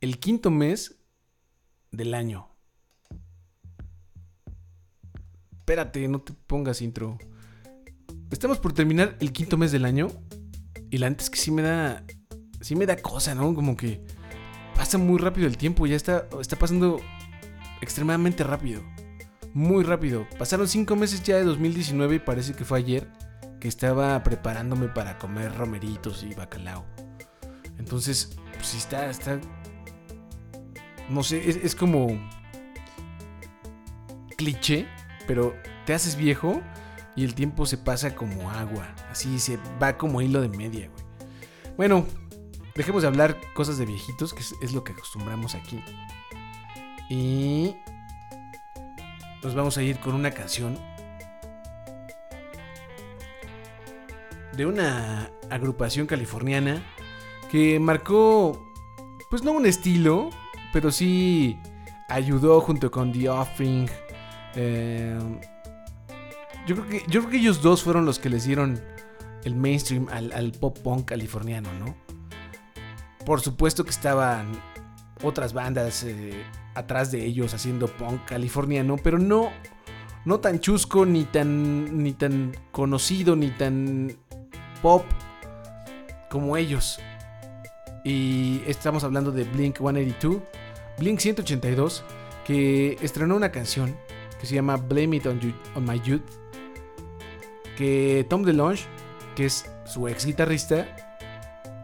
el 0.00 0.18
quinto 0.18 0.50
mes 0.50 0.96
del 1.90 2.14
año. 2.14 2.48
Espérate, 5.58 6.06
no 6.08 6.20
te 6.20 6.34
pongas 6.46 6.82
intro. 6.82 7.18
Estamos 8.30 8.58
por 8.58 8.72
terminar 8.72 9.16
el 9.20 9.32
quinto 9.32 9.56
mes 9.56 9.72
del 9.72 9.84
año. 9.84 10.08
Y 10.90 10.98
la 10.98 11.08
neta 11.08 11.24
es 11.24 11.30
que 11.30 11.38
sí 11.38 11.50
me 11.50 11.62
da. 11.62 12.04
Sí 12.60 12.76
me 12.76 12.86
da 12.86 12.96
cosa, 12.96 13.34
¿no? 13.34 13.54
Como 13.54 13.76
que 13.76 14.04
pasa 14.76 14.96
muy 14.98 15.18
rápido 15.18 15.46
el 15.46 15.56
tiempo. 15.56 15.86
Ya 15.86 15.96
está, 15.96 16.28
está 16.40 16.58
pasando 16.58 17.00
extremadamente 17.82 18.44
rápido. 18.44 18.82
Muy 19.52 19.84
rápido. 19.84 20.26
Pasaron 20.38 20.66
cinco 20.66 20.96
meses 20.96 21.22
ya 21.22 21.36
de 21.36 21.44
2019 21.44 22.14
y 22.14 22.18
parece 22.20 22.54
que 22.54 22.64
fue 22.64 22.78
ayer 22.78 23.06
que 23.60 23.68
estaba 23.68 24.22
preparándome 24.22 24.88
para 24.88 25.18
comer 25.18 25.54
romeritos 25.54 26.22
y 26.22 26.34
bacalao. 26.34 26.86
Entonces, 27.78 28.36
pues 28.54 28.74
está, 28.74 29.10
está. 29.10 29.38
No 31.10 31.22
sé, 31.22 31.48
es, 31.64 31.74
como. 31.74 32.08
cliché, 34.36 34.88
pero 35.26 35.54
te 35.84 35.92
haces 35.92 36.16
viejo 36.16 36.62
y 37.14 37.24
el 37.24 37.34
tiempo 37.34 37.66
se 37.66 37.76
pasa 37.76 38.14
como 38.14 38.50
agua. 38.50 38.94
Así 39.10 39.38
se 39.38 39.58
va 39.82 39.98
como 39.98 40.22
hilo 40.22 40.40
de 40.40 40.48
media, 40.48 40.88
güey. 40.88 41.04
Bueno, 41.76 42.06
dejemos 42.74 43.02
de 43.02 43.08
hablar 43.08 43.36
cosas 43.54 43.76
de 43.76 43.86
viejitos, 43.86 44.32
que 44.32 44.42
es 44.62 44.72
lo 44.72 44.84
que 44.84 44.92
acostumbramos 44.92 45.54
aquí. 45.54 45.82
Y 47.12 47.76
nos 49.42 49.54
vamos 49.54 49.76
a 49.76 49.82
ir 49.82 49.98
con 50.00 50.14
una 50.14 50.30
canción 50.30 50.78
de 54.56 54.64
una 54.64 55.30
agrupación 55.50 56.06
californiana 56.06 56.82
que 57.50 57.78
marcó, 57.78 58.66
pues 59.28 59.42
no 59.42 59.52
un 59.52 59.66
estilo, 59.66 60.30
pero 60.72 60.90
sí 60.90 61.58
ayudó 62.08 62.62
junto 62.62 62.90
con 62.90 63.12
The 63.12 63.28
Offering. 63.28 63.90
eh, 64.54 65.18
yo, 66.66 66.76
creo 66.76 66.88
que, 66.88 67.04
yo 67.08 67.20
creo 67.20 67.30
que 67.30 67.36
ellos 67.36 67.60
dos 67.60 67.82
fueron 67.82 68.06
los 68.06 68.18
que 68.18 68.30
les 68.30 68.44
dieron 68.44 68.80
el 69.44 69.54
mainstream 69.54 70.08
al, 70.08 70.52
pop 70.52 70.78
punk 70.78 71.10
californiano, 71.10 71.68
¿no? 71.74 71.94
Por 73.26 73.42
supuesto 73.42 73.84
que 73.84 73.90
estaban 73.90 74.50
otras 75.22 75.52
bandas 75.52 76.04
eh, 76.04 76.42
atrás 76.74 77.10
de 77.12 77.24
ellos 77.24 77.54
haciendo 77.54 77.86
punk 77.88 78.24
californiano, 78.26 78.96
pero 79.02 79.18
no, 79.18 79.50
no 80.24 80.40
tan 80.40 80.60
chusco, 80.60 81.04
ni 81.06 81.24
tan, 81.24 82.02
ni 82.02 82.12
tan 82.12 82.52
conocido, 82.70 83.36
ni 83.36 83.48
tan 83.50 84.16
pop 84.80 85.04
como 86.30 86.56
ellos. 86.56 86.98
Y 88.04 88.62
estamos 88.66 89.04
hablando 89.04 89.30
de 89.32 89.44
Blink 89.44 89.78
182, 89.78 90.40
Blink 90.98 91.18
182, 91.20 92.04
que 92.44 92.96
estrenó 93.00 93.36
una 93.36 93.52
canción 93.52 93.94
que 94.40 94.46
se 94.46 94.54
llama 94.56 94.76
Blame 94.76 95.16
It 95.18 95.26
on, 95.26 95.38
You- 95.40 95.54
on 95.76 95.84
My 95.84 96.00
Youth, 96.00 96.22
que 97.76 98.26
Tom 98.28 98.42
DeLonge, 98.42 98.84
que 99.36 99.46
es 99.46 99.70
su 99.84 100.08
ex 100.08 100.26
guitarrista, 100.26 100.86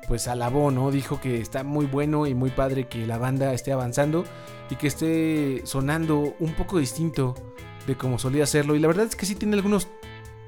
pues 0.06 0.26
alabó, 0.28 0.70
¿no? 0.70 0.90
Dijo 0.90 1.20
que 1.20 1.40
está 1.40 1.62
muy 1.64 1.86
bueno 1.86 2.26
y 2.26 2.34
muy 2.34 2.50
padre 2.50 2.88
que 2.88 3.06
la 3.06 3.18
banda 3.18 3.52
esté 3.52 3.72
avanzando 3.72 4.24
y 4.70 4.76
que 4.76 4.86
esté 4.86 5.62
sonando 5.64 6.34
un 6.38 6.54
poco 6.54 6.78
distinto 6.78 7.34
de 7.86 7.96
como 7.96 8.18
solía 8.18 8.44
hacerlo. 8.44 8.76
Y 8.76 8.80
la 8.80 8.88
verdad 8.88 9.06
es 9.06 9.16
que 9.16 9.26
sí 9.26 9.34
tiene 9.34 9.56
algunos 9.56 9.88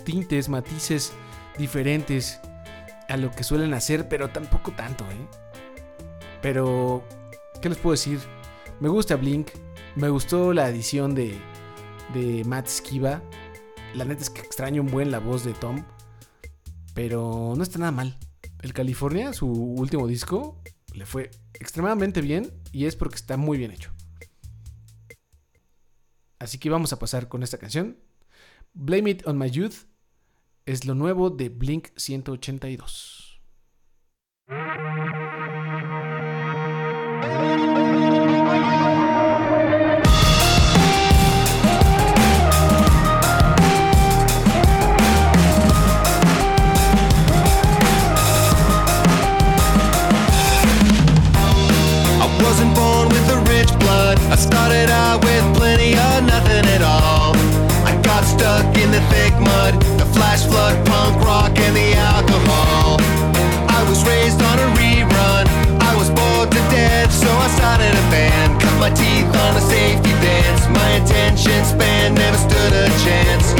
tintes, 0.05 0.49
matices 0.49 1.13
diferentes 1.59 2.41
a 3.09 3.17
lo 3.17 3.31
que 3.31 3.45
suelen 3.45 3.75
hacer, 3.75 4.09
pero 4.09 4.31
tampoco 4.31 4.73
tanto, 4.73 5.05
¿eh? 5.05 5.27
Pero, 6.43 7.05
¿qué 7.61 7.69
les 7.69 7.79
puedo 7.79 7.93
decir? 7.93 8.21
Me 8.79 8.89
gusta 8.89 9.17
Blink, 9.17 9.51
me 9.97 10.09
gustó 10.09 10.53
la 10.53 10.69
edición 10.69 11.15
de, 11.15 11.37
de 12.15 12.45
Matt 12.45 12.69
Skiba. 12.69 13.23
La 13.95 14.05
neta 14.05 14.23
es 14.23 14.31
que 14.31 14.41
extraño 14.41 14.83
un 14.83 14.91
buen 14.91 15.11
la 15.11 15.19
voz 15.19 15.45
de 15.45 15.53
Tom, 15.53 15.85
pero 16.95 17.55
no 17.57 17.63
está 17.63 17.79
nada 17.79 17.93
mal. 17.93 18.17
El 18.63 18.73
California, 18.73 19.33
su 19.33 19.49
último 19.49 20.07
disco, 20.07 20.63
le 20.95 21.07
fue 21.07 21.31
extremadamente 21.55 22.21
bien 22.21 22.53
y 22.73 22.87
es 22.87 22.97
porque 22.97 23.17
está 23.17 23.37
muy 23.37 23.59
bien 23.59 23.73
hecho. 23.73 23.91
Así 26.41 26.59
que 26.59 26.71
vamos 26.71 26.93
a 26.93 26.99
pasar 26.99 27.29
con 27.29 27.45
esta 27.45 27.59
canción. 27.59 27.99
Blame 28.73 29.11
It 29.11 29.27
on 29.27 29.39
My 29.39 29.51
Youth 29.51 29.85
es 30.65 30.87
lo 30.87 30.95
nuevo 30.95 31.31
de 31.31 31.51
Blink 31.51 31.89
182. 31.97 33.41
Attention 71.41 71.65
span 71.65 72.15
never 72.15 72.37
stood 72.37 72.73
a 72.73 72.87
chance. 73.05 73.60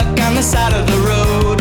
Stuck 0.00 0.20
on 0.26 0.34
the 0.34 0.42
side 0.42 0.72
of 0.72 0.86
the 0.86 0.98
road. 1.08 1.60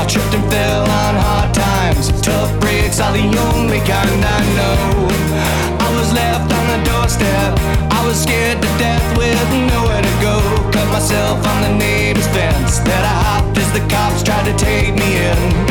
I 0.00 0.06
tripped 0.06 0.34
and 0.34 0.44
fell 0.50 0.82
on 0.82 1.14
hard 1.14 1.54
times. 1.54 2.08
Tough 2.20 2.52
breaks 2.60 3.00
are 3.00 3.12
the 3.12 3.26
only 3.50 3.80
kind 3.80 4.22
I 4.36 4.40
know. 4.58 5.08
I 5.80 5.88
was 5.98 6.12
left 6.12 6.52
on 6.52 6.64
the 6.72 6.80
doorstep. 6.90 7.58
I 7.90 8.00
was 8.06 8.22
scared 8.22 8.60
to 8.62 8.68
death 8.78 9.06
with 9.16 9.38
nowhere 9.72 10.02
to 10.02 10.14
go. 10.20 10.36
Cut 10.72 10.88
myself 10.92 11.46
on 11.46 11.58
the 11.62 11.74
neighbor's 11.78 12.26
fence. 12.28 12.78
That 12.80 13.04
I 13.04 13.14
hopped 13.26 13.58
as 13.58 13.70
the 13.72 13.84
cops 13.88 14.22
tried 14.22 14.46
to 14.50 14.56
take 14.56 14.94
me 14.94 15.10
in. 15.30 15.65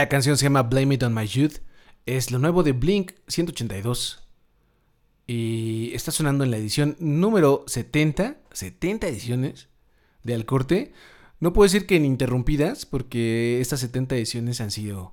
La 0.00 0.08
canción 0.08 0.38
se 0.38 0.44
llama 0.44 0.62
Blame 0.62 0.94
It 0.94 1.02
on 1.02 1.12
My 1.12 1.26
Youth. 1.26 1.58
Es 2.06 2.30
lo 2.30 2.38
nuevo 2.38 2.62
de 2.62 2.72
Blink 2.72 3.12
182. 3.28 4.26
Y 5.26 5.90
está 5.92 6.10
sonando 6.10 6.42
en 6.42 6.50
la 6.50 6.56
edición 6.56 6.96
número 7.00 7.64
70. 7.66 8.38
70 8.50 9.08
ediciones 9.08 9.68
de 10.22 10.32
Al 10.32 10.46
Corte. 10.46 10.94
No 11.38 11.52
puedo 11.52 11.66
decir 11.66 11.86
que 11.86 11.96
ininterrumpidas, 11.96 12.86
porque 12.86 13.60
estas 13.60 13.80
70 13.80 14.16
ediciones 14.16 14.62
han 14.62 14.70
sido, 14.70 15.12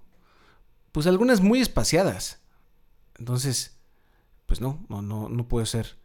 pues 0.94 1.06
algunas 1.06 1.42
muy 1.42 1.60
espaciadas. 1.60 2.40
Entonces, 3.20 3.82
pues 4.46 4.62
no, 4.62 4.86
no, 4.88 5.02
no, 5.02 5.48
puede 5.50 5.66
ser 5.66 5.98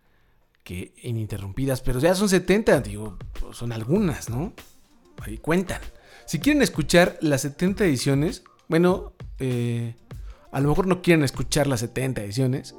que 0.64 0.92
ininterrumpidas, 1.04 1.82
pero 1.82 2.00
ya 2.00 2.16
son 2.16 2.28
70, 2.28 2.80
digo, 2.80 3.16
son 3.52 3.70
algunas, 3.70 4.28
¿no? 4.28 4.52
Ahí 5.18 5.38
cuentan. 5.38 5.80
Si 6.26 6.40
quieren 6.40 6.62
escuchar 6.62 7.16
las 7.20 7.42
70 7.42 7.84
ediciones, 7.84 8.42
bueno, 8.72 9.12
eh, 9.38 9.96
a 10.50 10.58
lo 10.58 10.70
mejor 10.70 10.86
no 10.86 11.02
quieren 11.02 11.22
escuchar 11.24 11.66
las 11.66 11.80
70 11.80 12.22
ediciones, 12.22 12.74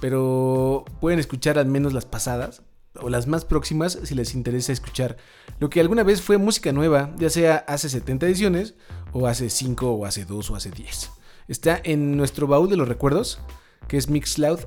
pero 0.00 0.84
pueden 1.00 1.20
escuchar 1.20 1.56
al 1.56 1.66
menos 1.66 1.92
las 1.92 2.04
pasadas 2.04 2.62
o 3.00 3.10
las 3.10 3.28
más 3.28 3.44
próximas 3.44 3.96
si 4.02 4.16
les 4.16 4.34
interesa 4.34 4.72
escuchar 4.72 5.18
lo 5.60 5.70
que 5.70 5.78
alguna 5.78 6.02
vez 6.02 6.20
fue 6.20 6.36
música 6.36 6.72
nueva, 6.72 7.14
ya 7.16 7.30
sea 7.30 7.58
hace 7.68 7.88
70 7.88 8.26
ediciones 8.26 8.74
o 9.12 9.28
hace 9.28 9.48
5 9.48 9.88
o 9.88 10.04
hace 10.04 10.24
2 10.24 10.50
o 10.50 10.56
hace 10.56 10.72
10. 10.72 11.12
Está 11.46 11.80
en 11.84 12.16
nuestro 12.16 12.48
baúl 12.48 12.68
de 12.68 12.76
los 12.76 12.88
recuerdos, 12.88 13.38
que 13.86 13.98
es 13.98 14.10
Mixcloud 14.10 14.58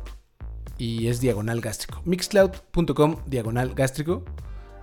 y 0.78 1.08
es 1.08 1.20
diagonal 1.20 1.60
gástrico. 1.60 2.02
Mixcloud.com 2.06 3.18
diagonal 3.26 3.74
gástrico. 3.76 4.24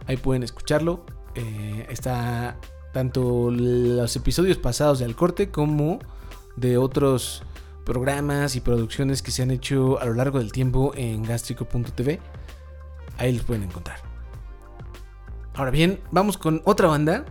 Ahí 0.06 0.18
pueden 0.18 0.42
escucharlo. 0.42 1.06
Eh, 1.34 1.86
está 1.88 2.58
tanto 2.96 3.50
los 3.50 4.16
episodios 4.16 4.56
pasados 4.56 5.00
de 5.00 5.14
Corte 5.14 5.50
como 5.50 5.98
de 6.56 6.78
otros 6.78 7.42
programas 7.84 8.56
y 8.56 8.62
producciones 8.62 9.20
que 9.20 9.30
se 9.30 9.42
han 9.42 9.50
hecho 9.50 10.00
a 10.00 10.06
lo 10.06 10.14
largo 10.14 10.38
del 10.38 10.50
tiempo 10.50 10.92
en 10.96 11.22
gástrico.tv. 11.22 12.20
Ahí 13.18 13.34
los 13.34 13.44
pueden 13.44 13.64
encontrar. 13.64 13.98
Ahora 15.52 15.70
bien, 15.70 16.00
vamos 16.10 16.38
con 16.38 16.62
otra 16.64 16.88
banda 16.88 17.26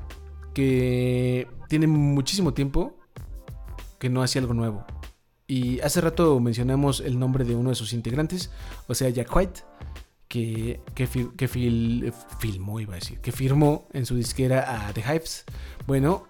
que 0.54 1.48
tiene 1.68 1.88
muchísimo 1.88 2.54
tiempo 2.54 2.96
que 3.98 4.12
no 4.12 4.22
hacía 4.22 4.42
algo 4.42 4.54
nuevo. 4.54 4.86
Y 5.48 5.80
hace 5.80 6.00
rato 6.00 6.40
mencionamos 6.40 7.00
el 7.00 7.18
nombre 7.18 7.44
de 7.44 7.56
uno 7.56 7.72
de 7.72 7.76
sus 7.76 7.92
integrantes, 7.92 8.52
o 8.86 8.94
sea, 8.94 9.10
Jack 9.10 9.36
White, 9.36 9.62
que, 10.28 10.82
que, 10.96 11.08
fi- 11.08 11.30
que 11.38 11.48
fil- 11.50 12.14
filmó, 12.40 12.80
iba 12.80 12.94
a 12.94 12.96
decir, 12.96 13.20
que 13.20 13.32
firmó 13.32 13.88
en 13.94 14.06
su 14.06 14.16
disquera 14.16 14.88
a 14.88 14.94
The 14.94 15.02
Hives. 15.02 15.46
Bueno, 15.88 16.28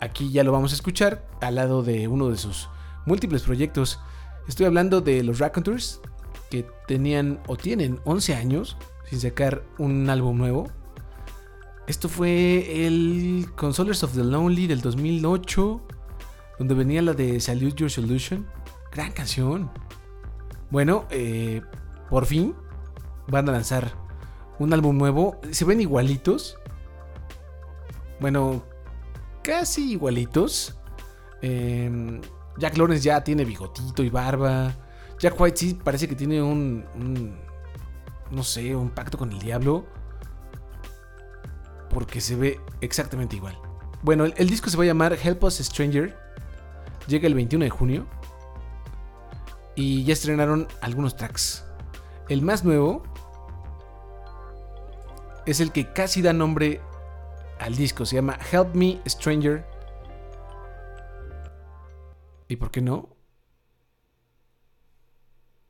aquí 0.00 0.30
ya 0.30 0.44
lo 0.44 0.52
vamos 0.52 0.72
a 0.72 0.74
escuchar 0.74 1.26
al 1.40 1.56
lado 1.56 1.82
de 1.82 2.08
uno 2.08 2.28
de 2.30 2.36
sus 2.36 2.68
múltiples 3.06 3.42
proyectos. 3.42 3.98
Estoy 4.48 4.66
hablando 4.66 5.00
de 5.00 5.22
los 5.22 5.38
Raconteurs, 5.38 6.00
que 6.50 6.66
tenían 6.86 7.40
o 7.46 7.56
tienen 7.56 8.00
11 8.04 8.34
años 8.34 8.76
sin 9.08 9.20
sacar 9.20 9.62
un 9.78 10.08
álbum 10.10 10.36
nuevo. 10.38 10.68
Esto 11.86 12.08
fue 12.08 12.86
el 12.86 13.46
Consolers 13.56 14.04
of 14.04 14.14
the 14.14 14.22
Lonely 14.22 14.66
del 14.68 14.80
2008, 14.80 15.80
donde 16.58 16.74
venía 16.74 17.02
la 17.02 17.14
de 17.14 17.40
Salute 17.40 17.74
Your 17.76 17.90
Solution. 17.90 18.46
Gran 18.92 19.12
canción. 19.12 19.70
Bueno, 20.70 21.06
eh, 21.10 21.62
por 22.08 22.26
fin 22.26 22.54
van 23.30 23.48
a 23.48 23.52
lanzar 23.52 23.92
un 24.58 24.72
álbum 24.72 24.96
nuevo. 24.98 25.40
Se 25.50 25.64
ven 25.64 25.80
igualitos. 25.80 26.58
Bueno, 28.20 28.62
casi 29.42 29.92
igualitos. 29.92 30.76
Eh, 31.42 32.20
Jack 32.58 32.76
Lawrence 32.76 33.02
ya 33.04 33.22
tiene 33.24 33.44
bigotito 33.44 34.02
y 34.02 34.10
barba. 34.10 34.74
Jack 35.18 35.38
White 35.40 35.56
sí 35.56 35.74
parece 35.74 36.08
que 36.08 36.14
tiene 36.14 36.42
un, 36.42 36.84
un- 36.94 37.38
no 38.30 38.42
sé, 38.42 38.74
un 38.76 38.90
pacto 38.90 39.16
con 39.18 39.32
el 39.32 39.38
diablo. 39.38 39.86
Porque 41.88 42.20
se 42.20 42.36
ve 42.36 42.60
exactamente 42.80 43.36
igual. 43.36 43.58
Bueno, 44.02 44.24
el, 44.24 44.34
el 44.36 44.48
disco 44.48 44.70
se 44.70 44.76
va 44.76 44.84
a 44.84 44.86
llamar 44.86 45.16
Help 45.22 45.42
Us 45.44 45.54
Stranger. 45.58 46.16
Llega 47.08 47.26
el 47.26 47.34
21 47.34 47.64
de 47.64 47.70
junio. 47.70 48.06
Y 49.74 50.04
ya 50.04 50.12
estrenaron 50.12 50.68
algunos 50.82 51.16
tracks. 51.16 51.64
El 52.28 52.42
más 52.42 52.64
nuevo 52.64 53.02
es 55.46 55.60
el 55.60 55.72
que 55.72 55.92
casi 55.92 56.22
da 56.22 56.32
nombre 56.32 56.80
al 57.58 57.76
disco. 57.76 58.06
Se 58.06 58.16
llama 58.16 58.38
Help 58.50 58.74
Me 58.74 59.00
Stranger. 59.06 59.64
¿Y 62.48 62.56
por 62.56 62.70
qué 62.70 62.80
no? 62.80 63.08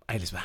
Ahí 0.06 0.18
les 0.18 0.34
va. 0.34 0.42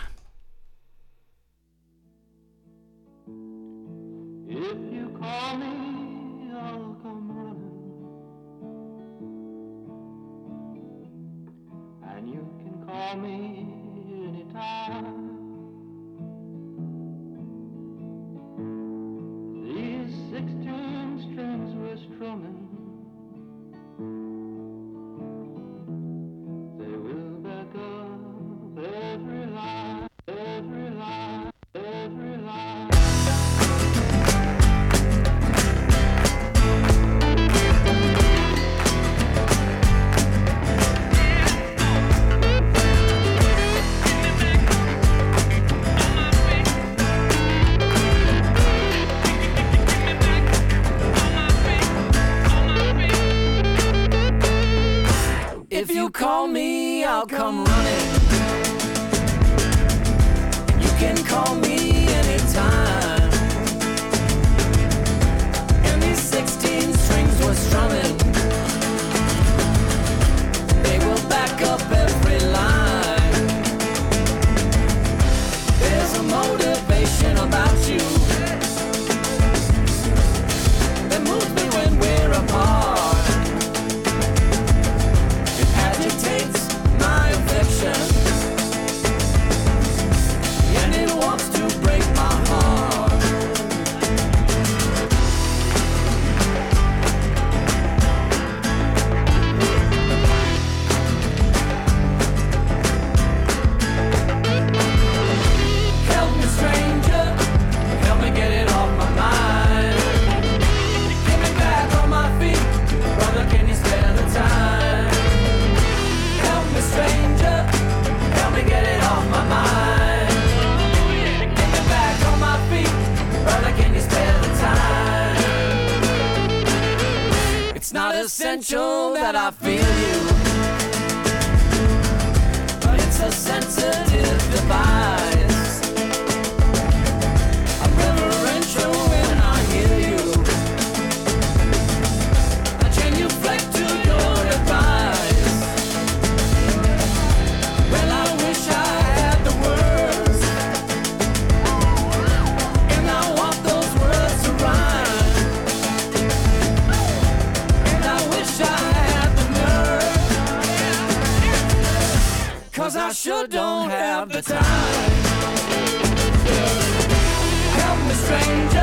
Help 168.35 168.74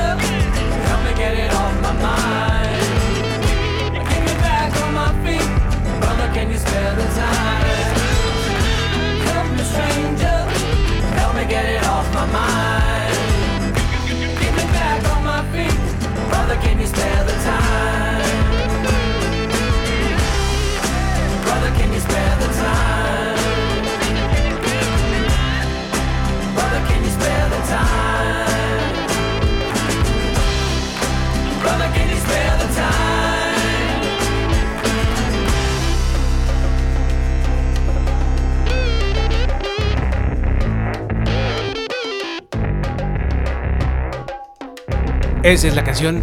Esa 45.45 45.66
es 45.66 45.74
la 45.74 45.82
canción. 45.82 46.22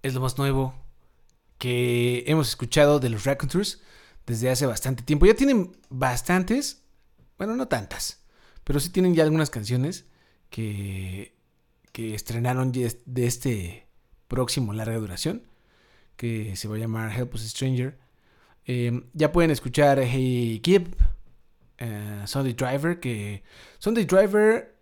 Es 0.00 0.14
lo 0.14 0.20
más 0.20 0.38
nuevo 0.38 0.72
que 1.58 2.22
hemos 2.28 2.48
escuchado 2.48 3.00
de 3.00 3.10
los 3.10 3.24
Raconteurs 3.24 3.82
desde 4.26 4.48
hace 4.48 4.64
bastante 4.64 5.02
tiempo. 5.02 5.26
Ya 5.26 5.34
tienen 5.34 5.76
bastantes, 5.88 6.84
bueno, 7.36 7.56
no 7.56 7.66
tantas, 7.66 8.22
pero 8.62 8.78
sí 8.78 8.90
tienen 8.90 9.16
ya 9.16 9.24
algunas 9.24 9.50
canciones 9.50 10.04
que, 10.50 11.34
que 11.90 12.14
estrenaron 12.14 12.70
de 12.70 13.26
este 13.26 13.88
próximo 14.28 14.72
larga 14.72 14.96
duración, 14.96 15.42
que 16.14 16.54
se 16.54 16.68
va 16.68 16.76
a 16.76 16.78
llamar 16.78 17.10
Help 17.10 17.34
Us 17.34 17.42
Stranger. 17.42 17.98
Eh, 18.66 19.02
ya 19.14 19.32
pueden 19.32 19.50
escuchar 19.50 19.98
Hey 19.98 20.60
Kid, 20.62 20.82
eh, 21.78 22.22
Sunday 22.24 22.52
Driver, 22.52 23.00
que 23.00 23.42
Sunday 23.80 24.04
Driver 24.04 24.79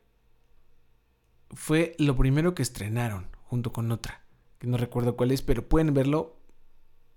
fue 1.51 1.95
lo 1.99 2.17
primero 2.17 2.55
que 2.55 2.63
estrenaron 2.63 3.27
junto 3.45 3.73
con 3.73 3.91
otra, 3.93 4.23
que 4.59 4.67
no 4.67 4.77
recuerdo 4.77 5.17
cuál 5.17 5.31
es, 5.33 5.43
pero 5.43 5.69
pueden 5.69 5.95
verlo 5.95 6.37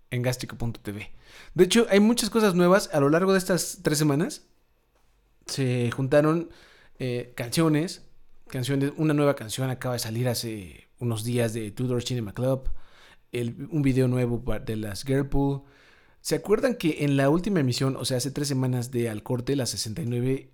en 0.10 0.22
gastrico.tv. 0.22 1.12
De 1.54 1.64
hecho, 1.64 1.88
hay 1.90 2.00
muchas 2.00 2.30
cosas 2.30 2.56
nuevas 2.56 2.90
a 2.94 3.00
lo 3.00 3.10
largo 3.10 3.32
de 3.34 3.38
estas 3.38 3.80
tres 3.82 3.98
semanas. 3.98 4.44
Se 5.46 5.90
juntaron 5.92 6.50
eh, 7.00 7.34
canciones, 7.36 8.04
canciones, 8.48 8.94
una 8.98 9.14
nueva 9.14 9.36
canción 9.36 9.70
acaba 9.70 9.94
de 9.96 10.00
salir 10.00 10.28
hace 10.28 10.88
unos 11.00 11.24
días 11.24 11.54
de 11.54 11.72
Tudor 11.72 12.04
Cinema 12.04 12.34
Club, 12.34 12.70
el- 13.32 13.68
un 13.72 13.82
video 13.82 14.08
nuevo 14.08 14.44
de 14.66 14.76
las 14.76 15.04
Girlpool. 15.04 15.64
¿Se 16.22 16.36
acuerdan 16.36 16.76
que 16.76 17.04
en 17.04 17.18
la 17.18 17.30
última 17.30 17.60
emisión, 17.62 17.96
o 17.96 18.06
sea, 18.06 18.18
hace 18.18 18.30
tres 18.32 18.48
semanas 18.48 18.92
de 18.92 19.10
Al 19.10 19.24
Corte, 19.24 19.56
la 19.56 19.66
69, 19.66 20.52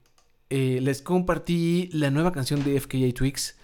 eh, 0.49 0.79
les 0.81 1.01
compartí 1.01 1.89
la 1.91 2.09
nueva 2.09 2.31
canción 2.31 2.63
de 2.63 2.79
FKA 2.79 3.13
Twix 3.13 3.56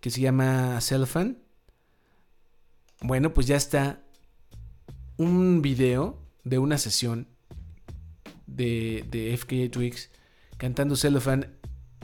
que 0.00 0.10
se 0.10 0.20
llama 0.20 0.80
Cellophane. 0.80 1.36
Bueno, 3.00 3.32
pues 3.32 3.46
ya 3.46 3.56
está 3.56 4.02
un 5.16 5.62
video 5.62 6.18
de 6.44 6.58
una 6.58 6.78
sesión 6.78 7.28
de, 8.46 9.04
de 9.10 9.36
FKA 9.36 9.70
Twix 9.70 10.10
cantando 10.56 10.96
Cellophane 10.96 11.48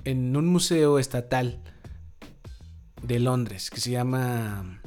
en 0.05 0.37
un 0.37 0.47
museo 0.47 0.99
estatal 0.99 1.63
de 3.03 3.19
Londres 3.19 3.71
que 3.71 3.81
se 3.81 3.91
llama 3.91 4.81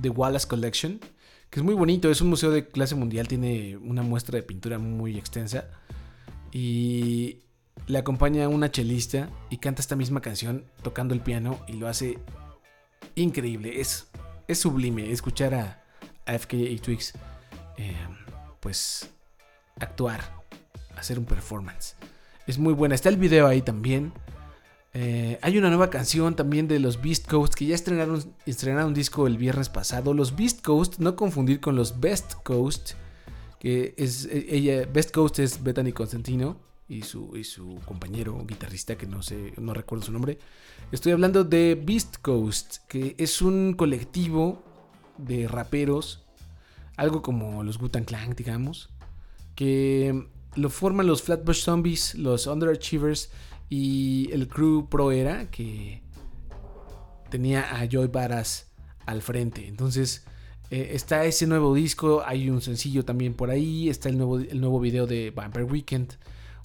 The 0.00 0.08
Wallace 0.08 0.46
Collection, 0.46 1.00
que 1.50 1.60
es 1.60 1.64
muy 1.64 1.74
bonito, 1.74 2.10
es 2.10 2.20
un 2.20 2.28
museo 2.28 2.50
de 2.50 2.68
clase 2.68 2.94
mundial, 2.94 3.28
tiene 3.28 3.76
una 3.76 4.02
muestra 4.02 4.36
de 4.36 4.42
pintura 4.42 4.78
muy 4.78 5.16
extensa 5.16 5.68
y 6.52 7.43
le 7.86 7.98
acompaña 7.98 8.48
una 8.48 8.70
chelista 8.70 9.28
y 9.50 9.58
canta 9.58 9.82
esta 9.82 9.96
misma 9.96 10.20
canción 10.20 10.64
tocando 10.82 11.14
el 11.14 11.20
piano 11.20 11.60
y 11.68 11.74
lo 11.74 11.88
hace 11.88 12.18
increíble. 13.14 13.80
Es, 13.80 14.08
es 14.48 14.58
sublime 14.58 15.10
escuchar 15.12 15.54
a, 15.54 15.84
a 16.26 16.38
FKA 16.38 16.80
Twix 16.82 17.12
eh, 17.76 17.94
pues 18.60 19.10
actuar, 19.78 20.22
hacer 20.96 21.18
un 21.18 21.26
performance. 21.26 21.96
Es 22.46 22.58
muy 22.58 22.72
buena. 22.72 22.94
Está 22.94 23.08
el 23.08 23.16
video 23.16 23.46
ahí 23.46 23.62
también. 23.62 24.12
Eh, 24.94 25.38
hay 25.42 25.58
una 25.58 25.68
nueva 25.68 25.90
canción 25.90 26.36
también 26.36 26.68
de 26.68 26.78
los 26.78 27.02
Beast 27.02 27.28
Coast 27.28 27.54
que 27.54 27.66
ya 27.66 27.74
estrenaron, 27.74 28.22
estrenaron 28.46 28.88
un 28.88 28.94
disco 28.94 29.26
el 29.26 29.36
viernes 29.36 29.68
pasado. 29.68 30.14
Los 30.14 30.36
Beast 30.36 30.64
Coast, 30.64 30.98
no 30.98 31.16
confundir 31.16 31.60
con 31.60 31.74
los 31.74 32.00
Best 32.00 32.34
Coast, 32.44 32.92
que 33.58 33.94
es 33.98 34.26
eh, 34.26 34.46
ella, 34.50 34.88
Best 34.90 35.12
Coast 35.12 35.40
es 35.40 35.62
Bethany 35.62 35.92
Constantino 35.92 36.58
y 36.88 37.02
su, 37.02 37.36
y 37.36 37.44
su 37.44 37.80
compañero 37.84 38.44
guitarrista 38.46 38.96
que 38.96 39.06
no 39.06 39.22
sé, 39.22 39.54
no 39.56 39.74
recuerdo 39.74 40.04
su 40.04 40.12
nombre. 40.12 40.38
Estoy 40.92 41.12
hablando 41.12 41.44
de 41.44 41.80
Beast 41.82 42.16
Coast, 42.20 42.78
que 42.88 43.14
es 43.18 43.42
un 43.42 43.74
colectivo 43.74 44.62
de 45.18 45.48
raperos, 45.48 46.24
algo 46.96 47.22
como 47.22 47.62
los 47.62 47.78
Gutan 47.78 48.04
Clan, 48.04 48.34
digamos, 48.34 48.90
que 49.54 50.28
lo 50.56 50.70
forman 50.70 51.06
los 51.06 51.22
Flatbush 51.22 51.62
Zombies, 51.62 52.14
los 52.14 52.46
Underachievers 52.46 53.30
y 53.68 54.30
el 54.32 54.48
crew 54.48 54.88
Pro 54.88 55.10
Era, 55.10 55.50
que 55.50 56.02
tenía 57.30 57.80
a 57.80 57.88
Joy 57.88 58.08
Baras 58.08 58.70
al 59.06 59.22
frente. 59.22 59.66
Entonces, 59.66 60.24
eh, 60.70 60.90
está 60.92 61.24
ese 61.24 61.46
nuevo 61.46 61.74
disco, 61.74 62.22
hay 62.24 62.48
un 62.48 62.60
sencillo 62.60 63.04
también 63.04 63.34
por 63.34 63.50
ahí, 63.50 63.88
está 63.88 64.08
el 64.08 64.16
nuevo, 64.16 64.38
el 64.38 64.60
nuevo 64.60 64.80
video 64.80 65.06
de 65.06 65.30
Vampire 65.30 65.64
Weekend, 65.64 66.14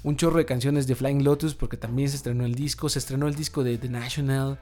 un 0.04 0.16
chorro 0.16 0.38
de 0.38 0.46
canciones 0.46 0.88
de 0.88 0.96
Flying 0.96 1.24
Lotus, 1.24 1.56
porque 1.56 1.78
también 1.78 2.10
se 2.10 2.16
estrenó 2.16 2.46
el 2.46 2.56
disco, 2.56 2.90
se 2.90 3.00
estrenó 3.00 3.28
el 3.28 3.36
disco 3.36 3.64
de 3.64 3.78
The 3.78 3.90
National, 3.90 4.60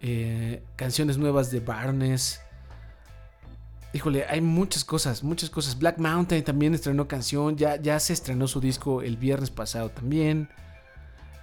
eh, 0.00 0.62
canciones 0.76 1.18
nuevas 1.18 1.50
de 1.50 1.60
Barnes. 1.60 2.40
Híjole, 3.92 4.24
hay 4.28 4.40
muchas 4.40 4.84
cosas, 4.84 5.22
muchas 5.22 5.50
cosas. 5.50 5.78
Black 5.78 5.98
Mountain 5.98 6.42
también 6.42 6.74
estrenó 6.74 7.06
canción, 7.06 7.56
ya, 7.56 7.76
ya 7.76 8.00
se 8.00 8.12
estrenó 8.12 8.48
su 8.48 8.60
disco 8.60 9.02
el 9.02 9.16
viernes 9.16 9.50
pasado 9.50 9.90
también. 9.90 10.48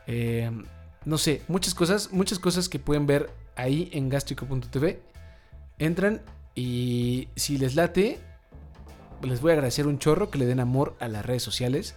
Eh, 0.07 0.51
no 1.05 1.17
sé, 1.17 1.43
muchas 1.47 1.73
cosas, 1.73 2.11
muchas 2.11 2.39
cosas 2.39 2.67
que 2.67 2.79
pueden 2.79 3.05
ver 3.05 3.29
ahí 3.55 3.89
en 3.93 4.09
gastrico.tv. 4.09 5.01
Entran 5.77 6.21
y 6.55 7.29
si 7.35 7.57
les 7.57 7.75
late, 7.75 8.19
les 9.21 9.39
voy 9.39 9.51
a 9.51 9.53
agradecer 9.53 9.87
un 9.87 9.99
chorro 9.99 10.29
que 10.29 10.39
le 10.39 10.45
den 10.45 10.59
amor 10.59 10.97
a 10.99 11.07
las 11.07 11.25
redes 11.25 11.43
sociales. 11.43 11.95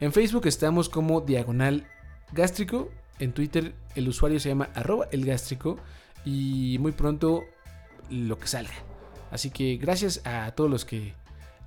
En 0.00 0.14
Facebook 0.14 0.46
estamos 0.46 0.88
como 0.88 1.20
Diagonal 1.20 1.86
Gástrico. 2.32 2.90
En 3.18 3.32
Twitter 3.32 3.74
el 3.94 4.08
usuario 4.08 4.40
se 4.40 4.48
llama 4.48 4.70
arroba 4.74 5.08
el 5.12 5.26
gástrico. 5.26 5.78
Y 6.24 6.78
muy 6.80 6.92
pronto 6.92 7.44
lo 8.08 8.38
que 8.38 8.48
salga. 8.48 8.72
Así 9.30 9.50
que 9.50 9.76
gracias 9.76 10.22
a 10.24 10.50
todos 10.52 10.70
los 10.70 10.84
que 10.86 11.14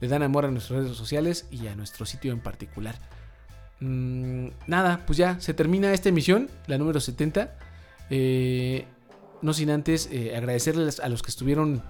le 0.02 0.08
dan 0.08 0.24
amor 0.24 0.46
a 0.46 0.52
nuestras 0.52 0.82
redes 0.82 0.98
sociales 0.98 1.48
y 1.52 1.68
a 1.68 1.76
nuestro 1.76 2.06
sitio 2.08 2.34
en 2.34 2.40
particular. 2.40 2.96
Mm, 3.80 4.48
nada, 4.66 5.04
pues 5.06 5.18
ya 5.18 5.40
se 5.40 5.54
termina 5.54 5.94
esta 5.94 6.10
emisión, 6.10 6.50
la 6.66 6.80
número 6.80 7.00
70. 7.00 7.56
Eh, 8.10 8.86
no 9.44 9.54
sin 9.54 9.70
antes 9.70 10.10
eh, 10.12 10.36
agradecerles 10.36 11.00
a 11.00 11.08
los 11.08 11.22
que 11.22 11.30
estuvieron 11.30 11.84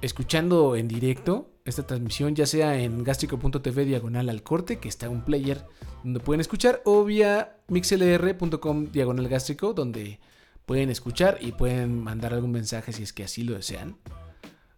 escuchando 0.00 0.76
en 0.76 0.86
directo 0.86 1.50
esta 1.66 1.86
transmisión, 1.86 2.34
ya 2.34 2.46
sea 2.46 2.80
en 2.80 3.02
gastrico.tv 3.02 3.84
diagonal 3.84 4.28
al 4.28 4.42
corte, 4.42 4.78
que 4.78 4.88
está 4.88 5.08
un 5.10 5.22
player 5.22 5.64
donde 6.04 6.20
pueden 6.20 6.40
escuchar, 6.40 6.80
o 6.84 7.04
vía 7.04 7.58
mixlr.com 7.68 8.86
diagonal 8.92 9.28
gástrico, 9.28 9.74
donde 9.74 10.20
pueden 10.64 10.90
escuchar 10.90 11.38
y 11.40 11.52
pueden 11.52 12.00
mandar 12.00 12.34
algún 12.34 12.52
mensaje 12.52 12.92
si 12.92 13.02
es 13.02 13.12
que 13.12 13.24
así 13.24 13.42
lo 13.42 13.54
desean. 13.54 13.98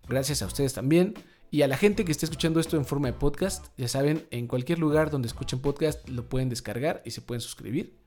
Gracias 0.08 0.42
a 0.42 0.46
ustedes 0.46 0.72
también. 0.72 1.14
Y 1.50 1.62
a 1.62 1.68
la 1.68 1.78
gente 1.78 2.04
que 2.04 2.12
esté 2.12 2.26
escuchando 2.26 2.60
esto 2.60 2.76
en 2.76 2.84
forma 2.84 3.08
de 3.08 3.14
podcast, 3.14 3.68
ya 3.78 3.88
saben, 3.88 4.26
en 4.30 4.46
cualquier 4.46 4.78
lugar 4.78 5.10
donde 5.10 5.28
escuchen 5.28 5.60
podcast 5.60 6.06
lo 6.08 6.28
pueden 6.28 6.50
descargar 6.50 7.02
y 7.04 7.10
se 7.10 7.22
pueden 7.22 7.40
suscribir. 7.40 7.98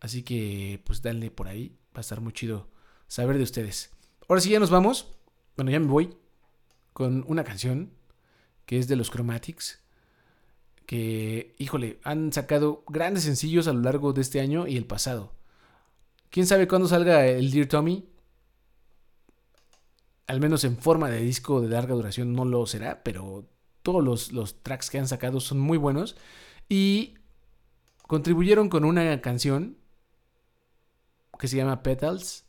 Así 0.00 0.22
que 0.22 0.82
pues 0.84 1.02
denle 1.02 1.30
por 1.30 1.48
ahí, 1.48 1.76
va 1.94 1.98
a 1.98 2.00
estar 2.00 2.20
muy 2.20 2.32
chido 2.32 2.68
saber 3.06 3.36
de 3.36 3.44
ustedes. 3.44 3.90
Ahora 4.28 4.40
sí 4.40 4.50
ya 4.50 4.60
nos 4.60 4.70
vamos. 4.70 5.16
Bueno, 5.56 5.70
ya 5.70 5.78
me 5.78 5.86
voy 5.86 6.16
con 6.96 7.26
una 7.28 7.44
canción 7.44 7.92
que 8.64 8.78
es 8.78 8.88
de 8.88 8.96
los 8.96 9.10
Chromatics. 9.10 9.80
Que, 10.86 11.54
híjole, 11.58 12.00
han 12.04 12.32
sacado 12.32 12.84
grandes 12.88 13.24
sencillos 13.24 13.68
a 13.68 13.74
lo 13.74 13.82
largo 13.82 14.14
de 14.14 14.22
este 14.22 14.40
año 14.40 14.66
y 14.66 14.78
el 14.78 14.86
pasado. 14.86 15.34
¿Quién 16.30 16.46
sabe 16.46 16.66
cuándo 16.66 16.88
salga 16.88 17.26
el 17.26 17.50
Dear 17.50 17.66
Tommy? 17.66 18.08
Al 20.26 20.40
menos 20.40 20.64
en 20.64 20.78
forma 20.78 21.10
de 21.10 21.20
disco 21.20 21.60
de 21.60 21.68
larga 21.68 21.94
duración 21.94 22.32
no 22.32 22.46
lo 22.46 22.64
será, 22.66 23.02
pero 23.02 23.46
todos 23.82 24.02
los, 24.02 24.32
los 24.32 24.62
tracks 24.62 24.88
que 24.88 24.98
han 24.98 25.06
sacado 25.06 25.38
son 25.40 25.60
muy 25.60 25.76
buenos. 25.76 26.16
Y 26.66 27.18
contribuyeron 28.06 28.70
con 28.70 28.86
una 28.86 29.20
canción 29.20 29.76
que 31.38 31.46
se 31.46 31.58
llama 31.58 31.82
Petals, 31.82 32.46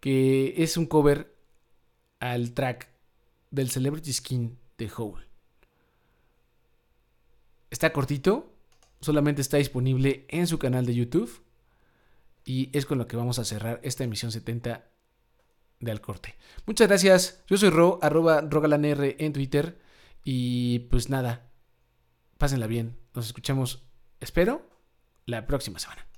que 0.00 0.62
es 0.62 0.76
un 0.76 0.84
cover 0.84 1.34
al 2.18 2.52
track 2.52 2.89
del 3.50 3.70
Celebrity 3.70 4.12
Skin 4.12 4.58
de 4.78 4.90
Hole. 4.96 5.26
Está 7.70 7.92
cortito, 7.92 8.52
solamente 9.00 9.40
está 9.40 9.56
disponible 9.56 10.26
en 10.28 10.46
su 10.46 10.58
canal 10.58 10.86
de 10.86 10.94
YouTube 10.94 11.42
y 12.44 12.70
es 12.76 12.86
con 12.86 12.98
lo 12.98 13.06
que 13.06 13.16
vamos 13.16 13.38
a 13.38 13.44
cerrar 13.44 13.80
esta 13.82 14.04
emisión 14.04 14.32
70 14.32 14.90
de 15.78 15.90
Al 15.90 16.00
Corte. 16.00 16.36
Muchas 16.66 16.88
gracias, 16.88 17.42
yo 17.46 17.56
soy 17.56 17.70
Ro, 17.70 17.98
arroba 18.02 18.40
rogalanr 18.40 19.16
en 19.18 19.32
Twitter 19.32 19.80
y 20.24 20.80
pues 20.90 21.08
nada, 21.08 21.50
pásenla 22.38 22.66
bien, 22.66 22.98
nos 23.14 23.26
escuchamos, 23.26 23.84
espero, 24.20 24.68
la 25.26 25.46
próxima 25.46 25.78
semana. 25.78 26.09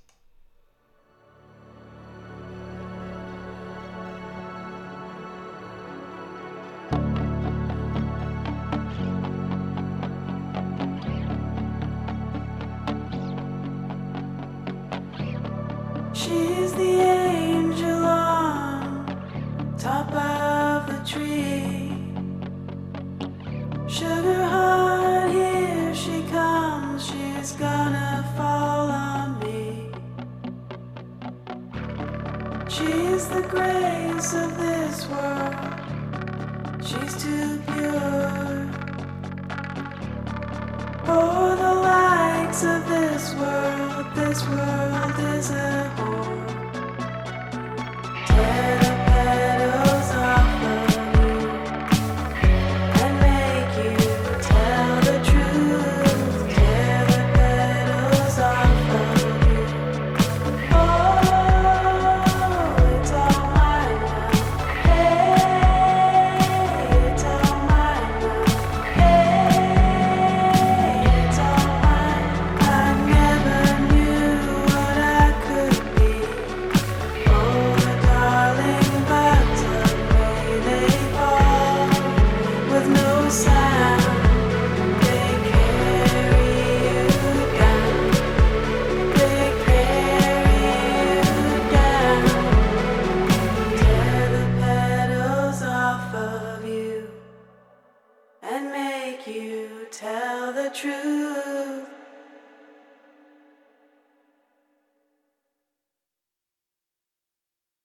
Sugar 23.93 24.43
heart, 24.45 25.29
here 25.29 25.93
she 25.93 26.23
comes. 26.31 27.05
She's 27.05 27.51
gonna 27.51 28.27
fall 28.35 28.89
on 28.89 29.39
me. 29.39 29.91
She's 32.67 33.27
the 33.27 33.43
grace 33.43 34.33
of 34.33 34.57
this 34.57 35.07
world. 35.09 35.55
She's 36.83 37.13
too 37.23 37.61
pure. 37.67 38.67
For 41.05 41.55
the 41.63 41.73
likes 41.91 42.63
of 42.63 42.87
this 42.89 43.35
world, 43.35 44.05
this 44.15 44.41
world 44.47 45.19
is 45.37 45.51
a 45.51 45.93
whore. 45.97 46.42